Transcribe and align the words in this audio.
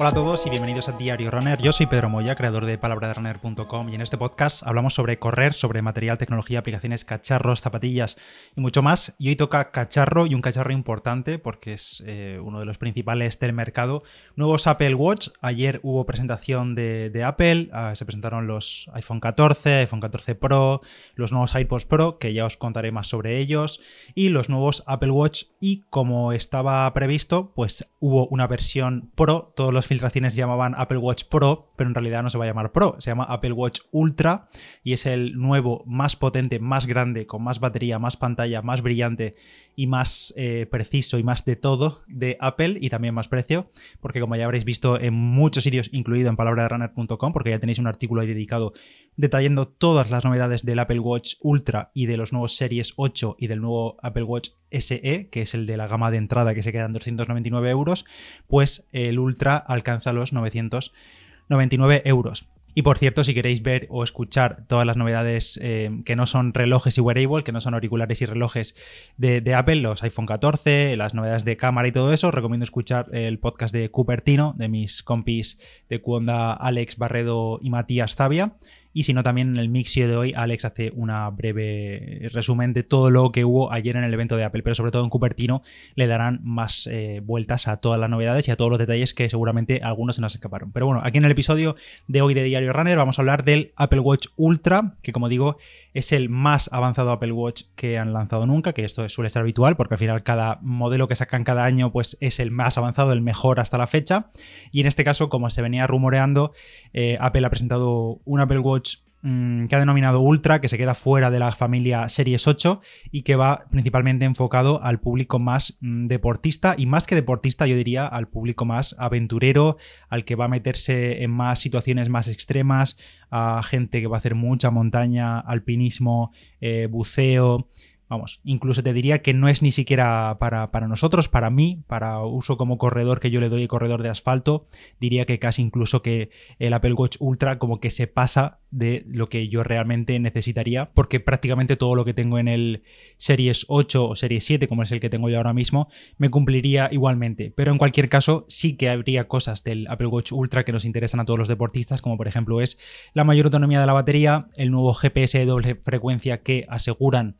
Hola 0.00 0.08
a 0.08 0.14
todos 0.14 0.46
y 0.46 0.48
bienvenidos 0.48 0.88
a 0.88 0.92
Diario 0.92 1.30
Runner. 1.30 1.60
Yo 1.60 1.72
soy 1.72 1.84
Pedro 1.84 2.08
Moya, 2.08 2.34
creador 2.34 2.64
de 2.64 2.78
palabraderunner.com 2.78 3.90
y 3.90 3.94
en 3.94 4.00
este 4.00 4.16
podcast 4.16 4.62
hablamos 4.66 4.94
sobre 4.94 5.18
correr, 5.18 5.52
sobre 5.52 5.82
material, 5.82 6.16
tecnología, 6.16 6.60
aplicaciones, 6.60 7.04
cacharros, 7.04 7.60
zapatillas 7.60 8.16
y 8.56 8.62
mucho 8.62 8.80
más. 8.80 9.12
Y 9.18 9.28
hoy 9.28 9.36
toca 9.36 9.70
cacharro 9.72 10.26
y 10.26 10.34
un 10.34 10.40
cacharro 10.40 10.72
importante 10.72 11.38
porque 11.38 11.74
es 11.74 12.02
eh, 12.06 12.40
uno 12.42 12.60
de 12.60 12.64
los 12.64 12.78
principales 12.78 13.38
del 13.40 13.52
mercado. 13.52 14.02
Nuevos 14.36 14.66
Apple 14.66 14.94
Watch. 14.94 15.28
Ayer 15.42 15.80
hubo 15.82 16.06
presentación 16.06 16.74
de, 16.74 17.22
Apple. 17.22 17.68
Ah, 17.70 17.92
se 17.94 18.06
presentaron 18.06 18.46
los 18.46 18.88
iPhone 18.94 19.20
14, 19.20 19.80
iPhone 19.80 20.00
14 20.00 20.34
Pro, 20.34 20.80
los 21.14 21.30
nuevos 21.30 21.54
iPods 21.54 21.84
Pro, 21.84 22.16
que 22.16 22.32
ya 22.32 22.46
os 22.46 22.56
contaré 22.56 22.90
más 22.90 23.08
sobre 23.08 23.38
ellos, 23.38 23.82
y 24.14 24.30
los 24.30 24.48
nuevos 24.48 24.82
Apple 24.86 25.10
Watch. 25.10 25.44
Y 25.60 25.84
como 25.90 26.32
estaba 26.32 26.90
previsto, 26.94 27.52
pues 27.54 27.86
hubo 27.98 28.28
una 28.28 28.46
versión 28.46 29.10
Pro. 29.14 29.52
Todos 29.54 29.74
los 29.74 29.89
filtraciones 29.90 30.36
llamaban 30.36 30.74
Apple 30.76 30.98
Watch 30.98 31.24
Pro, 31.24 31.72
pero 31.74 31.90
en 31.90 31.94
realidad 31.96 32.22
no 32.22 32.30
se 32.30 32.38
va 32.38 32.44
a 32.44 32.46
llamar 32.46 32.70
Pro, 32.70 32.94
se 33.00 33.10
llama 33.10 33.24
Apple 33.24 33.50
Watch 33.50 33.80
Ultra 33.90 34.48
y 34.84 34.92
es 34.92 35.04
el 35.04 35.36
nuevo, 35.36 35.82
más 35.84 36.14
potente, 36.14 36.60
más 36.60 36.86
grande, 36.86 37.26
con 37.26 37.42
más 37.42 37.58
batería, 37.58 37.98
más 37.98 38.16
pantalla, 38.16 38.62
más 38.62 38.82
brillante 38.82 39.34
y 39.74 39.88
más 39.88 40.32
eh, 40.36 40.68
preciso 40.70 41.18
y 41.18 41.24
más 41.24 41.44
de 41.44 41.56
todo 41.56 42.04
de 42.06 42.36
Apple 42.38 42.78
y 42.80 42.88
también 42.88 43.14
más 43.14 43.26
precio, 43.26 43.72
porque 44.00 44.20
como 44.20 44.36
ya 44.36 44.44
habréis 44.44 44.64
visto 44.64 44.96
en 45.00 45.12
muchos 45.12 45.64
sitios, 45.64 45.90
incluido 45.92 46.30
en 46.30 46.36
palabraderunner.com, 46.36 47.32
porque 47.32 47.50
ya 47.50 47.58
tenéis 47.58 47.80
un 47.80 47.88
artículo 47.88 48.20
ahí 48.20 48.28
dedicado 48.28 48.72
detallando 49.16 49.68
todas 49.68 50.10
las 50.10 50.24
novedades 50.24 50.64
del 50.64 50.78
Apple 50.78 51.00
Watch 51.00 51.34
Ultra 51.40 51.90
y 51.94 52.06
de 52.06 52.16
los 52.16 52.32
nuevos 52.32 52.56
Series 52.56 52.94
8 52.96 53.36
y 53.38 53.46
del 53.46 53.60
nuevo 53.60 53.96
Apple 54.02 54.22
Watch 54.22 54.50
SE, 54.70 55.28
que 55.30 55.42
es 55.42 55.54
el 55.54 55.66
de 55.66 55.76
la 55.76 55.88
gama 55.88 56.10
de 56.10 56.18
entrada 56.18 56.54
que 56.54 56.62
se 56.62 56.72
queda 56.72 56.86
en 56.86 56.92
299 56.92 57.70
euros, 57.70 58.04
pues 58.46 58.86
el 58.92 59.18
Ultra 59.18 59.56
alcanza 59.56 60.12
los 60.12 60.32
999 60.32 62.02
euros. 62.04 62.46
Y 62.74 62.82
por 62.82 62.98
cierto, 62.98 63.24
si 63.24 63.34
queréis 63.34 63.62
ver 63.62 63.86
o 63.90 64.04
escuchar 64.04 64.64
todas 64.68 64.86
las 64.86 64.96
novedades 64.96 65.58
eh, 65.62 65.90
que 66.04 66.14
no 66.14 66.26
son 66.26 66.54
relojes 66.54 66.96
y 66.98 67.00
wearable, 67.00 67.42
que 67.42 67.52
no 67.52 67.60
son 67.60 67.74
auriculares 67.74 68.22
y 68.22 68.26
relojes 68.26 68.76
de, 69.16 69.54
Apple, 69.54 69.76
los 69.76 70.02
iPhone 70.04 70.26
14, 70.26 70.96
las 70.96 71.14
novedades 71.14 71.44
de 71.44 71.56
cámara 71.56 71.88
y 71.88 71.92
todo 71.92 72.12
eso, 72.12 72.30
recomiendo 72.30 72.64
escuchar 72.64 73.08
el 73.12 73.38
podcast 73.40 73.74
de 73.74 73.90
Cupertino, 73.90 74.54
de 74.56 74.68
mis 74.68 75.02
compis 75.02 75.58
de 75.88 76.00
Cuonda, 76.00 76.52
Alex 76.52 76.96
Barredo 76.96 77.58
y 77.60 77.70
Matías 77.70 78.14
Zavia. 78.14 78.54
Y 78.92 79.04
si 79.04 79.14
no, 79.14 79.22
también 79.22 79.50
en 79.50 79.56
el 79.56 79.68
mixio 79.68 80.08
de 80.08 80.16
hoy, 80.16 80.32
Alex 80.34 80.64
hace 80.64 80.90
una 80.94 81.30
breve 81.30 82.28
resumen 82.32 82.72
de 82.72 82.82
todo 82.82 83.10
lo 83.10 83.30
que 83.30 83.44
hubo 83.44 83.72
ayer 83.72 83.96
en 83.96 84.02
el 84.02 84.12
evento 84.12 84.36
de 84.36 84.42
Apple, 84.42 84.62
pero 84.62 84.74
sobre 84.74 84.90
todo 84.90 85.04
en 85.04 85.10
Cupertino 85.10 85.62
le 85.94 86.08
darán 86.08 86.40
más 86.42 86.88
eh, 86.90 87.20
vueltas 87.22 87.68
a 87.68 87.76
todas 87.76 88.00
las 88.00 88.10
novedades 88.10 88.48
y 88.48 88.50
a 88.50 88.56
todos 88.56 88.70
los 88.70 88.80
detalles 88.80 89.14
que 89.14 89.30
seguramente 89.30 89.80
algunos 89.82 90.16
se 90.16 90.22
nos 90.22 90.34
escaparon. 90.34 90.72
Pero 90.72 90.86
bueno, 90.86 91.02
aquí 91.04 91.18
en 91.18 91.24
el 91.24 91.30
episodio 91.30 91.76
de 92.08 92.20
hoy 92.20 92.34
de 92.34 92.42
Diario 92.42 92.72
Runner 92.72 92.96
vamos 92.96 93.18
a 93.18 93.22
hablar 93.22 93.44
del 93.44 93.72
Apple 93.76 94.00
Watch 94.00 94.26
Ultra, 94.36 94.96
que 95.02 95.12
como 95.12 95.28
digo, 95.28 95.58
es 95.94 96.12
el 96.12 96.28
más 96.28 96.70
avanzado 96.72 97.10
Apple 97.10 97.32
Watch 97.32 97.64
que 97.74 97.98
han 97.98 98.12
lanzado 98.12 98.46
nunca, 98.46 98.72
que 98.72 98.84
esto 98.84 99.08
suele 99.08 99.30
ser 99.30 99.42
habitual, 99.42 99.76
porque 99.76 99.94
al 99.94 99.98
final 99.98 100.22
cada 100.22 100.58
modelo 100.62 101.08
que 101.08 101.16
sacan 101.16 101.44
cada 101.44 101.64
año 101.64 101.92
pues 101.92 102.16
es 102.20 102.40
el 102.40 102.50
más 102.50 102.78
avanzado, 102.78 103.12
el 103.12 103.20
mejor 103.20 103.60
hasta 103.60 103.78
la 103.78 103.86
fecha. 103.86 104.30
Y 104.70 104.80
en 104.80 104.86
este 104.86 105.04
caso, 105.04 105.28
como 105.28 105.50
se 105.50 105.62
venía 105.62 105.86
rumoreando, 105.86 106.52
eh, 106.92 107.16
Apple 107.20 107.46
ha 107.46 107.50
presentado 107.50 108.20
un 108.24 108.40
Apple 108.40 108.60
Watch 108.60 108.98
Mm, 109.22 109.66
que 109.66 109.76
ha 109.76 109.78
denominado 109.78 110.22
Ultra, 110.22 110.62
que 110.62 110.70
se 110.70 110.78
queda 110.78 110.94
fuera 110.94 111.30
de 111.30 111.38
la 111.38 111.52
familia 111.52 112.08
Series 112.08 112.48
8 112.48 112.80
y 113.10 113.20
que 113.20 113.36
va 113.36 113.66
principalmente 113.70 114.24
enfocado 114.24 114.82
al 114.82 114.98
público 114.98 115.38
más 115.38 115.76
mm, 115.80 116.06
deportista 116.06 116.74
y 116.78 116.86
más 116.86 117.06
que 117.06 117.16
deportista 117.16 117.66
yo 117.66 117.76
diría 117.76 118.06
al 118.06 118.28
público 118.28 118.64
más 118.64 118.96
aventurero, 118.98 119.76
al 120.08 120.24
que 120.24 120.36
va 120.36 120.46
a 120.46 120.48
meterse 120.48 121.22
en 121.22 121.32
más 121.32 121.58
situaciones 121.58 122.08
más 122.08 122.28
extremas, 122.28 122.96
a 123.30 123.62
gente 123.62 124.00
que 124.00 124.06
va 124.06 124.16
a 124.16 124.20
hacer 124.20 124.34
mucha 124.34 124.70
montaña, 124.70 125.38
alpinismo, 125.38 126.32
eh, 126.62 126.88
buceo, 126.90 127.68
Vamos, 128.10 128.40
incluso 128.42 128.82
te 128.82 128.92
diría 128.92 129.22
que 129.22 129.34
no 129.34 129.48
es 129.48 129.62
ni 129.62 129.70
siquiera 129.70 130.36
para, 130.40 130.88
nosotros, 130.88 131.28
para 131.28 131.48
mí, 131.48 131.84
para 131.86 132.20
uso 132.24 132.56
como 132.56 132.76
corredor 132.76 133.20
que 133.20 133.30
yo 133.30 133.40
le 133.40 133.48
doy 133.48 133.68
corredor 133.68 134.02
de 134.02 134.08
asfalto, 134.08 134.66
diría 134.98 135.26
que 135.26 135.38
casi 135.38 135.62
incluso 135.62 136.02
que 136.02 136.30
el 136.58 136.72
Apple 136.72 136.94
Watch 136.94 137.18
Ultra 137.20 137.60
como 137.60 137.78
que 137.78 137.92
se 137.92 138.08
pasa 138.08 138.58
de 138.72 139.04
lo 139.06 139.28
que 139.28 139.46
yo 139.46 139.62
realmente 139.62 140.18
necesitaría, 140.18 140.90
porque 140.90 141.20
prácticamente 141.20 141.76
todo 141.76 141.94
lo 141.94 142.04
que 142.04 142.12
tengo 142.12 142.40
en 142.40 142.48
el 142.48 142.82
Series 143.16 143.64
8 143.68 144.08
o 144.08 144.16
Series 144.16 144.44
7, 144.44 144.66
como 144.66 144.82
es 144.82 144.90
el 144.90 144.98
que 144.98 145.08
tengo 145.08 145.28
yo 145.28 145.36
ahora 145.36 145.52
mismo, 145.52 145.88
me 146.18 146.30
cumpliría 146.30 146.88
igualmente. 146.90 147.52
Pero 147.54 147.70
en 147.70 147.78
cualquier 147.78 148.08
caso, 148.08 148.44
sí 148.48 148.76
que 148.76 148.88
habría 148.88 149.28
cosas 149.28 149.62
del 149.62 149.86
Apple 149.86 150.08
Watch 150.08 150.32
Ultra 150.32 150.64
que 150.64 150.72
nos 150.72 150.84
interesan 150.84 151.20
a 151.20 151.24
todos 151.24 151.38
los 151.38 151.48
deportistas, 151.48 152.02
como 152.02 152.16
por 152.16 152.26
ejemplo 152.26 152.60
es 152.60 152.76
la 153.14 153.22
mayor 153.22 153.46
autonomía 153.46 153.78
de 153.78 153.86
la 153.86 153.92
batería, 153.92 154.48
el 154.56 154.72
nuevo 154.72 154.94
GPS 154.94 155.38
de 155.38 155.46
doble 155.46 155.76
frecuencia 155.76 156.42
que 156.42 156.66
aseguran 156.68 157.36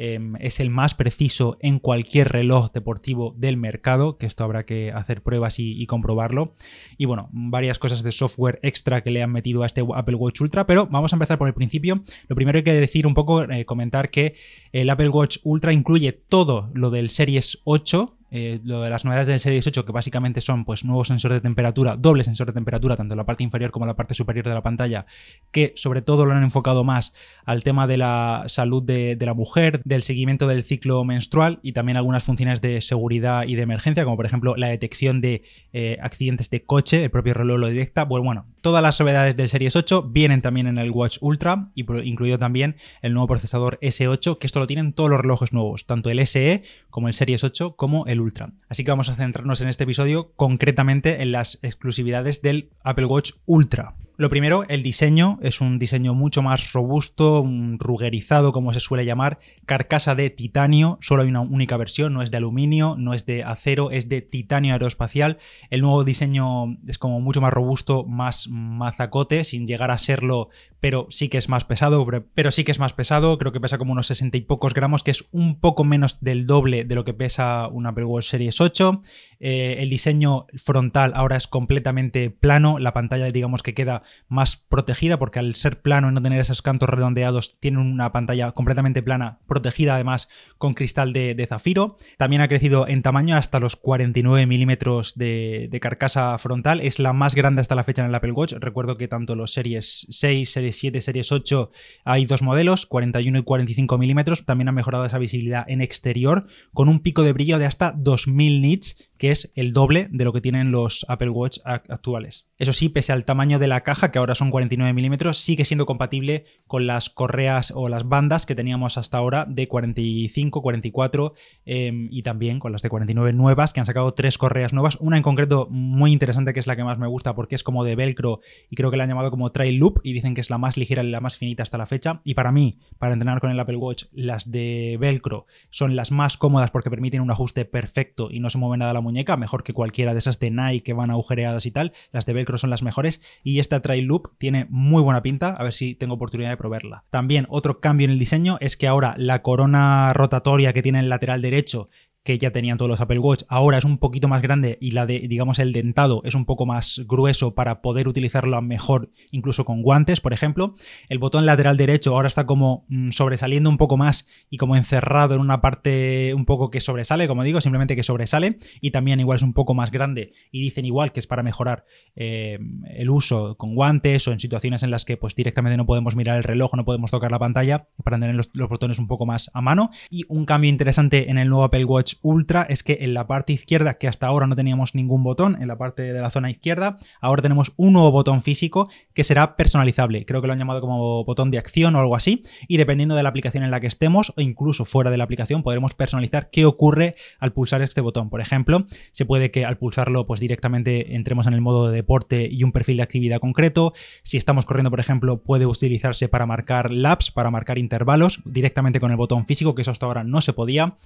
Em, 0.00 0.36
es 0.38 0.60
el 0.60 0.70
más 0.70 0.94
preciso 0.94 1.56
en 1.60 1.80
cualquier 1.80 2.28
reloj 2.28 2.70
deportivo 2.70 3.34
del 3.36 3.56
mercado, 3.56 4.16
que 4.16 4.26
esto 4.26 4.44
habrá 4.44 4.64
que 4.64 4.92
hacer 4.92 5.24
pruebas 5.24 5.58
y, 5.58 5.84
comprobarlo. 5.86 6.54
Y 6.96 7.06
bueno, 7.06 7.28
varias 7.32 7.80
cosas 7.80 8.04
de 8.04 8.12
software 8.12 8.60
extra 8.62 9.02
que 9.02 9.10
le 9.10 9.24
han 9.24 9.32
metido 9.32 9.64
a 9.64 9.66
este 9.66 9.84
Apple 9.92 10.14
Watch 10.14 10.40
Ultra, 10.40 10.68
pero 10.68 10.86
vamos 10.86 11.12
a 11.12 11.16
empezar 11.16 11.36
por 11.36 11.48
el 11.48 11.54
principio. 11.54 12.04
Lo 12.28 12.36
primero 12.36 12.58
hay 12.58 12.62
que 12.62 12.74
decir 12.74 13.08
un 13.08 13.14
poco, 13.14 13.42
eh, 13.42 13.64
comentar 13.64 14.08
que 14.10 14.36
el 14.70 14.88
Apple 14.88 15.08
Watch 15.08 15.38
Ultra 15.42 15.72
incluye 15.72 16.12
todo 16.12 16.70
lo 16.74 16.90
del 16.90 17.08
Series 17.08 17.58
8, 17.64 18.17
eh, 18.30 18.60
lo 18.62 18.82
de 18.82 18.90
las 18.90 19.04
novedades 19.04 19.26
del 19.26 19.40
Series 19.40 19.66
8, 19.66 19.84
que 19.84 19.92
básicamente 19.92 20.40
son 20.40 20.64
pues 20.64 20.84
nuevo 20.84 21.04
sensor 21.04 21.32
de 21.32 21.40
temperatura, 21.40 21.96
doble 21.96 22.24
sensor 22.24 22.46
de 22.48 22.52
temperatura, 22.52 22.96
tanto 22.96 23.14
en 23.14 23.18
la 23.18 23.24
parte 23.24 23.42
inferior 23.42 23.70
como 23.70 23.84
en 23.84 23.88
la 23.88 23.96
parte 23.96 24.14
superior 24.14 24.46
de 24.46 24.54
la 24.54 24.62
pantalla, 24.62 25.06
que 25.50 25.72
sobre 25.76 26.02
todo 26.02 26.26
lo 26.26 26.32
han 26.32 26.42
enfocado 26.42 26.84
más 26.84 27.14
al 27.44 27.62
tema 27.62 27.86
de 27.86 27.96
la 27.96 28.44
salud 28.46 28.82
de, 28.82 29.16
la 29.20 29.34
mujer, 29.34 29.80
del 29.84 30.02
seguimiento 30.02 30.46
del 30.46 30.62
ciclo 30.62 31.04
menstrual 31.04 31.58
y 31.62 31.72
también 31.72 31.96
algunas 31.96 32.24
funciones 32.24 32.60
de 32.60 32.80
seguridad 32.80 33.44
y 33.46 33.54
de 33.54 33.62
emergencia, 33.62 34.04
como 34.04 34.16
por 34.16 34.26
ejemplo 34.26 34.56
la 34.56 34.68
detección 34.68 35.20
de 35.20 35.42
eh, 35.72 35.98
accidentes 36.02 36.50
de 36.50 36.62
coche, 36.64 37.04
el 37.04 37.10
propio 37.10 37.34
reloj 37.34 37.58
lo 37.58 37.68
detecta. 37.68 38.04
Bueno, 38.04 38.24
bueno, 38.24 38.46
todas 38.60 38.82
las 38.82 39.00
novedades 39.00 39.36
del 39.36 39.48
Series 39.48 39.74
8 39.76 40.02
vienen 40.02 40.42
también 40.42 40.66
en 40.66 40.78
el 40.78 40.90
Watch 40.90 41.18
Ultra, 41.20 41.70
incluido 41.74 42.38
también 42.38 42.76
el 43.00 43.14
nuevo 43.14 43.28
procesador 43.28 43.78
S8, 43.80 44.38
que 44.38 44.46
esto 44.46 44.60
lo 44.60 44.66
tienen 44.66 44.92
todos 44.92 45.10
los 45.10 45.20
relojes 45.20 45.52
nuevos, 45.52 45.86
tanto 45.86 46.10
el 46.10 46.24
SE 46.26 46.62
como 46.90 47.08
el 47.08 47.14
Series 47.14 47.44
8 47.44 47.76
como 47.76 48.06
el 48.06 48.17
Ultra. 48.20 48.52
Así 48.68 48.84
que 48.84 48.90
vamos 48.90 49.08
a 49.08 49.16
centrarnos 49.16 49.60
en 49.60 49.68
este 49.68 49.84
episodio 49.84 50.32
concretamente 50.36 51.22
en 51.22 51.32
las 51.32 51.58
exclusividades 51.62 52.42
del 52.42 52.70
Apple 52.82 53.06
Watch 53.06 53.32
Ultra. 53.46 53.94
Lo 54.18 54.30
primero, 54.30 54.64
el 54.66 54.82
diseño 54.82 55.38
es 55.42 55.60
un 55.60 55.78
diseño 55.78 56.12
mucho 56.12 56.42
más 56.42 56.72
robusto, 56.72 57.46
rugerizado 57.78 58.52
como 58.52 58.72
se 58.72 58.80
suele 58.80 59.04
llamar, 59.04 59.38
carcasa 59.64 60.16
de 60.16 60.28
titanio, 60.28 60.98
solo 61.00 61.22
hay 61.22 61.28
una 61.28 61.40
única 61.40 61.76
versión, 61.76 62.14
no 62.14 62.22
es 62.22 62.32
de 62.32 62.38
aluminio, 62.38 62.96
no 62.98 63.14
es 63.14 63.26
de 63.26 63.44
acero, 63.44 63.92
es 63.92 64.08
de 64.08 64.20
titanio 64.20 64.72
aeroespacial. 64.72 65.38
El 65.70 65.82
nuevo 65.82 66.02
diseño 66.02 66.78
es 66.88 66.98
como 66.98 67.20
mucho 67.20 67.40
más 67.40 67.52
robusto, 67.52 68.04
más 68.06 68.48
mazacote, 68.48 69.44
sin 69.44 69.68
llegar 69.68 69.92
a 69.92 69.98
serlo, 69.98 70.48
pero 70.80 71.06
sí 71.10 71.28
que 71.28 71.38
es 71.38 71.48
más 71.48 71.64
pesado, 71.64 72.06
pero 72.34 72.50
sí 72.50 72.64
que 72.64 72.72
es 72.72 72.78
más 72.78 72.92
pesado, 72.92 73.38
creo 73.38 73.52
que 73.52 73.60
pesa 73.60 73.78
como 73.78 73.92
unos 73.92 74.06
60 74.06 74.36
y 74.36 74.40
pocos 74.42 74.74
gramos, 74.74 75.02
que 75.02 75.10
es 75.10 75.24
un 75.32 75.60
poco 75.60 75.84
menos 75.84 76.20
del 76.20 76.46
doble 76.46 76.84
de 76.84 76.94
lo 76.94 77.04
que 77.04 77.14
pesa 77.14 77.68
una 77.68 77.90
Apple 77.90 78.04
Watch 78.04 78.26
Series 78.26 78.60
8. 78.60 79.02
Eh, 79.40 79.76
el 79.78 79.88
diseño 79.88 80.46
frontal 80.56 81.12
ahora 81.14 81.36
es 81.36 81.46
completamente 81.46 82.30
plano, 82.30 82.78
la 82.78 82.92
pantalla 82.92 83.30
digamos 83.30 83.62
que 83.62 83.74
queda 83.74 84.02
más 84.26 84.56
protegida 84.56 85.18
porque 85.18 85.38
al 85.38 85.54
ser 85.54 85.80
plano 85.80 86.08
y 86.10 86.12
no 86.12 86.22
tener 86.22 86.40
esos 86.40 86.60
cantos 86.60 86.88
redondeados 86.88 87.58
tiene 87.60 87.78
una 87.78 88.10
pantalla 88.10 88.50
completamente 88.52 89.02
plana, 89.02 89.38
protegida 89.46 89.94
además 89.94 90.28
con 90.58 90.74
cristal 90.74 91.12
de, 91.12 91.46
zafiro. 91.48 91.96
También 92.18 92.42
ha 92.42 92.48
crecido 92.48 92.88
en 92.88 93.02
tamaño 93.02 93.36
hasta 93.36 93.60
los 93.60 93.76
49 93.76 94.46
milímetros 94.46 95.14
de, 95.16 95.76
carcasa 95.80 96.36
frontal, 96.38 96.80
es 96.80 96.98
la 96.98 97.12
más 97.12 97.34
grande 97.34 97.60
hasta 97.60 97.76
la 97.76 97.84
fecha 97.84 98.02
en 98.02 98.08
el 98.08 98.14
Apple 98.14 98.32
Watch. 98.32 98.54
Recuerdo 98.58 98.96
que 98.96 99.06
tanto 99.06 99.36
los 99.36 99.52
series 99.52 100.06
6, 100.10 100.50
series 100.50 100.67
7, 100.72 101.00
series 101.00 101.32
8 101.32 101.70
hay 102.04 102.24
dos 102.26 102.42
modelos, 102.42 102.86
41 102.86 103.38
y 103.38 103.42
45 103.42 103.98
milímetros. 103.98 104.44
También 104.44 104.68
ha 104.68 104.72
mejorado 104.72 105.04
esa 105.04 105.18
visibilidad 105.18 105.64
en 105.68 105.80
exterior 105.80 106.46
con 106.72 106.88
un 106.88 107.00
pico 107.00 107.22
de 107.22 107.32
brillo 107.32 107.58
de 107.58 107.66
hasta 107.66 107.92
2000 107.92 108.62
nits 108.62 109.08
que 109.18 109.30
es 109.30 109.52
el 109.56 109.72
doble 109.72 110.08
de 110.10 110.24
lo 110.24 110.32
que 110.32 110.40
tienen 110.40 110.70
los 110.70 111.04
Apple 111.08 111.30
Watch 111.30 111.58
actuales. 111.64 112.46
Eso 112.56 112.72
sí, 112.72 112.88
pese 112.88 113.12
al 113.12 113.24
tamaño 113.24 113.58
de 113.58 113.66
la 113.66 113.82
caja, 113.82 114.10
que 114.10 114.18
ahora 114.18 114.34
son 114.34 114.50
49 114.50 114.92
milímetros, 114.92 115.38
sigue 115.38 115.64
siendo 115.64 115.86
compatible 115.86 116.44
con 116.66 116.86
las 116.86 117.10
correas 117.10 117.72
o 117.74 117.88
las 117.88 118.08
bandas 118.08 118.46
que 118.46 118.54
teníamos 118.54 118.96
hasta 118.96 119.18
ahora 119.18 119.44
de 119.44 119.68
45, 119.68 120.62
44 120.62 121.34
em, 121.66 122.08
y 122.10 122.22
también 122.22 122.60
con 122.60 122.72
las 122.72 122.82
de 122.82 122.88
49 122.88 123.32
nuevas, 123.32 123.72
que 123.72 123.80
han 123.80 123.86
sacado 123.86 124.14
tres 124.14 124.38
correas 124.38 124.72
nuevas. 124.72 124.96
Una 125.00 125.16
en 125.16 125.22
concreto 125.22 125.66
muy 125.70 126.12
interesante, 126.12 126.54
que 126.54 126.60
es 126.60 126.66
la 126.66 126.76
que 126.76 126.84
más 126.84 126.98
me 126.98 127.08
gusta 127.08 127.34
porque 127.34 127.56
es 127.56 127.64
como 127.64 127.84
de 127.84 127.96
velcro 127.96 128.40
y 128.70 128.76
creo 128.76 128.90
que 128.90 128.96
la 128.96 129.04
han 129.04 129.10
llamado 129.10 129.30
como 129.30 129.50
Trail 129.50 129.76
Loop 129.76 130.00
y 130.04 130.12
dicen 130.12 130.34
que 130.34 130.40
es 130.40 130.50
la 130.50 130.57
más 130.58 130.76
ligera 130.76 131.02
y 131.02 131.10
la 131.10 131.20
más 131.20 131.38
finita 131.38 131.62
hasta 131.62 131.78
la 131.78 131.86
fecha. 131.86 132.20
Y 132.24 132.34
para 132.34 132.52
mí, 132.52 132.78
para 132.98 133.14
entrenar 133.14 133.40
con 133.40 133.50
el 133.50 133.58
Apple 133.58 133.76
Watch, 133.76 134.04
las 134.12 134.50
de 134.50 134.96
velcro 135.00 135.46
son 135.70 135.96
las 135.96 136.10
más 136.10 136.36
cómodas 136.36 136.70
porque 136.70 136.90
permiten 136.90 137.22
un 137.22 137.30
ajuste 137.30 137.64
perfecto 137.64 138.28
y 138.30 138.40
no 138.40 138.50
se 138.50 138.58
mueve 138.58 138.78
nada 138.78 138.92
la 138.92 139.00
muñeca, 139.00 139.36
mejor 139.36 139.64
que 139.64 139.72
cualquiera 139.72 140.12
de 140.12 140.18
esas 140.18 140.38
de 140.38 140.50
Nike 140.50 140.82
que 140.82 140.92
van 140.92 141.10
agujereadas 141.10 141.66
y 141.66 141.70
tal. 141.70 141.92
Las 142.12 142.26
de 142.26 142.32
Velcro 142.32 142.58
son 142.58 142.70
las 142.70 142.82
mejores 142.82 143.20
y 143.42 143.60
esta 143.60 143.80
Trail 143.80 144.04
Loop 144.04 144.36
tiene 144.38 144.66
muy 144.68 145.02
buena 145.02 145.22
pinta, 145.22 145.50
a 145.50 145.62
ver 145.62 145.72
si 145.72 145.94
tengo 145.94 146.14
oportunidad 146.14 146.50
de 146.50 146.56
probarla. 146.56 147.04
También 147.10 147.46
otro 147.48 147.80
cambio 147.80 148.04
en 148.06 148.10
el 148.10 148.18
diseño 148.18 148.58
es 148.60 148.76
que 148.76 148.88
ahora 148.88 149.14
la 149.16 149.42
corona 149.42 150.12
rotatoria 150.12 150.72
que 150.72 150.82
tiene 150.82 151.00
el 151.00 151.08
lateral 151.08 151.40
derecho 151.40 151.88
que 152.24 152.38
ya 152.38 152.50
tenían 152.50 152.76
todos 152.76 152.90
los 152.90 153.00
Apple 153.00 153.18
Watch, 153.18 153.44
ahora 153.48 153.78
es 153.78 153.84
un 153.84 153.98
poquito 153.98 154.28
más 154.28 154.42
grande 154.42 154.76
y 154.80 154.90
la 154.90 155.06
de, 155.06 155.20
digamos, 155.20 155.58
el 155.58 155.72
dentado 155.72 156.20
es 156.24 156.34
un 156.34 156.44
poco 156.44 156.66
más 156.66 157.00
grueso 157.06 157.54
para 157.54 157.80
poder 157.80 158.06
utilizarlo 158.06 158.60
mejor, 158.60 159.10
incluso 159.30 159.64
con 159.64 159.82
guantes, 159.82 160.20
por 160.20 160.32
ejemplo. 160.32 160.74
El 161.08 161.18
botón 161.18 161.46
lateral 161.46 161.76
derecho 161.76 162.14
ahora 162.14 162.28
está 162.28 162.46
como 162.46 162.84
mm, 162.88 163.10
sobresaliendo 163.10 163.70
un 163.70 163.78
poco 163.78 163.96
más 163.96 164.26
y 164.50 164.58
como 164.58 164.76
encerrado 164.76 165.34
en 165.34 165.40
una 165.40 165.60
parte 165.60 166.34
un 166.34 166.44
poco 166.44 166.70
que 166.70 166.80
sobresale, 166.80 167.28
como 167.28 167.44
digo, 167.44 167.60
simplemente 167.60 167.96
que 167.96 168.02
sobresale. 168.02 168.58
Y 168.80 168.90
también 168.90 169.20
igual 169.20 169.36
es 169.36 169.42
un 169.42 169.54
poco 169.54 169.74
más 169.74 169.90
grande 169.90 170.32
y 170.50 170.60
dicen 170.60 170.84
igual 170.84 171.12
que 171.12 171.20
es 171.20 171.26
para 171.26 171.42
mejorar 171.42 171.84
eh, 172.16 172.58
el 172.90 173.10
uso 173.10 173.56
con 173.56 173.74
guantes 173.74 174.28
o 174.28 174.32
en 174.32 174.40
situaciones 174.40 174.82
en 174.82 174.90
las 174.90 175.04
que 175.04 175.16
pues 175.16 175.34
directamente 175.34 175.76
no 175.76 175.86
podemos 175.86 176.16
mirar 176.16 176.36
el 176.36 176.44
reloj, 176.44 176.74
no 176.74 176.84
podemos 176.84 177.10
tocar 177.10 177.30
la 177.30 177.38
pantalla, 177.38 177.88
para 178.04 178.18
tener 178.18 178.34
los, 178.34 178.50
los 178.52 178.68
botones 178.68 178.98
un 178.98 179.06
poco 179.06 179.26
más 179.26 179.50
a 179.54 179.60
mano. 179.60 179.90
Y 180.10 180.24
un 180.28 180.44
cambio 180.44 180.68
interesante 180.68 181.30
en 181.30 181.38
el 181.38 181.48
nuevo 181.48 181.64
Apple 181.64 181.84
Watch 181.84 182.07
Ultra 182.22 182.62
es 182.68 182.82
que 182.82 182.98
en 183.00 183.14
la 183.14 183.26
parte 183.26 183.52
izquierda, 183.52 183.98
que 183.98 184.08
hasta 184.08 184.26
ahora 184.26 184.46
no 184.46 184.56
teníamos 184.56 184.94
ningún 184.94 185.22
botón, 185.22 185.60
en 185.60 185.68
la 185.68 185.76
parte 185.76 186.12
de 186.12 186.20
la 186.20 186.30
zona 186.30 186.50
izquierda, 186.50 186.98
ahora 187.20 187.42
tenemos 187.42 187.72
un 187.76 187.92
nuevo 187.92 188.10
botón 188.10 188.42
físico 188.42 188.88
que 189.14 189.24
será 189.24 189.56
personalizable. 189.56 190.24
Creo 190.26 190.40
que 190.40 190.46
lo 190.46 190.52
han 190.52 190.58
llamado 190.58 190.80
como 190.80 191.24
botón 191.24 191.50
de 191.50 191.58
acción 191.58 191.94
o 191.94 192.00
algo 192.00 192.16
así. 192.16 192.42
Y 192.68 192.76
dependiendo 192.76 193.14
de 193.14 193.22
la 193.22 193.28
aplicación 193.28 193.64
en 193.64 193.70
la 193.70 193.80
que 193.80 193.86
estemos, 193.86 194.32
o 194.36 194.40
incluso 194.40 194.84
fuera 194.84 195.10
de 195.10 195.16
la 195.16 195.24
aplicación, 195.24 195.62
podremos 195.62 195.94
personalizar 195.94 196.50
qué 196.50 196.64
ocurre 196.64 197.16
al 197.38 197.52
pulsar 197.52 197.82
este 197.82 198.00
botón. 198.00 198.30
Por 198.30 198.40
ejemplo, 198.40 198.86
se 199.12 199.24
puede 199.26 199.50
que 199.50 199.64
al 199.64 199.78
pulsarlo, 199.78 200.26
pues 200.26 200.40
directamente 200.40 201.14
entremos 201.16 201.46
en 201.46 201.54
el 201.54 201.60
modo 201.60 201.88
de 201.88 201.96
deporte 201.96 202.48
y 202.50 202.62
un 202.62 202.72
perfil 202.72 202.98
de 202.98 203.02
actividad 203.02 203.40
concreto. 203.40 203.92
Si 204.22 204.36
estamos 204.36 204.64
corriendo, 204.64 204.90
por 204.90 205.00
ejemplo, 205.00 205.42
puede 205.42 205.66
utilizarse 205.66 206.28
para 206.28 206.46
marcar 206.46 206.90
laps, 206.90 207.30
para 207.30 207.50
marcar 207.50 207.78
intervalos, 207.78 208.40
directamente 208.44 209.00
con 209.00 209.10
el 209.10 209.16
botón 209.16 209.46
físico, 209.46 209.74
que 209.74 209.82
eso 209.82 209.90
hasta 209.90 210.06
ahora 210.06 210.24
no 210.24 210.40
se 210.40 210.52
podía. 210.52 210.96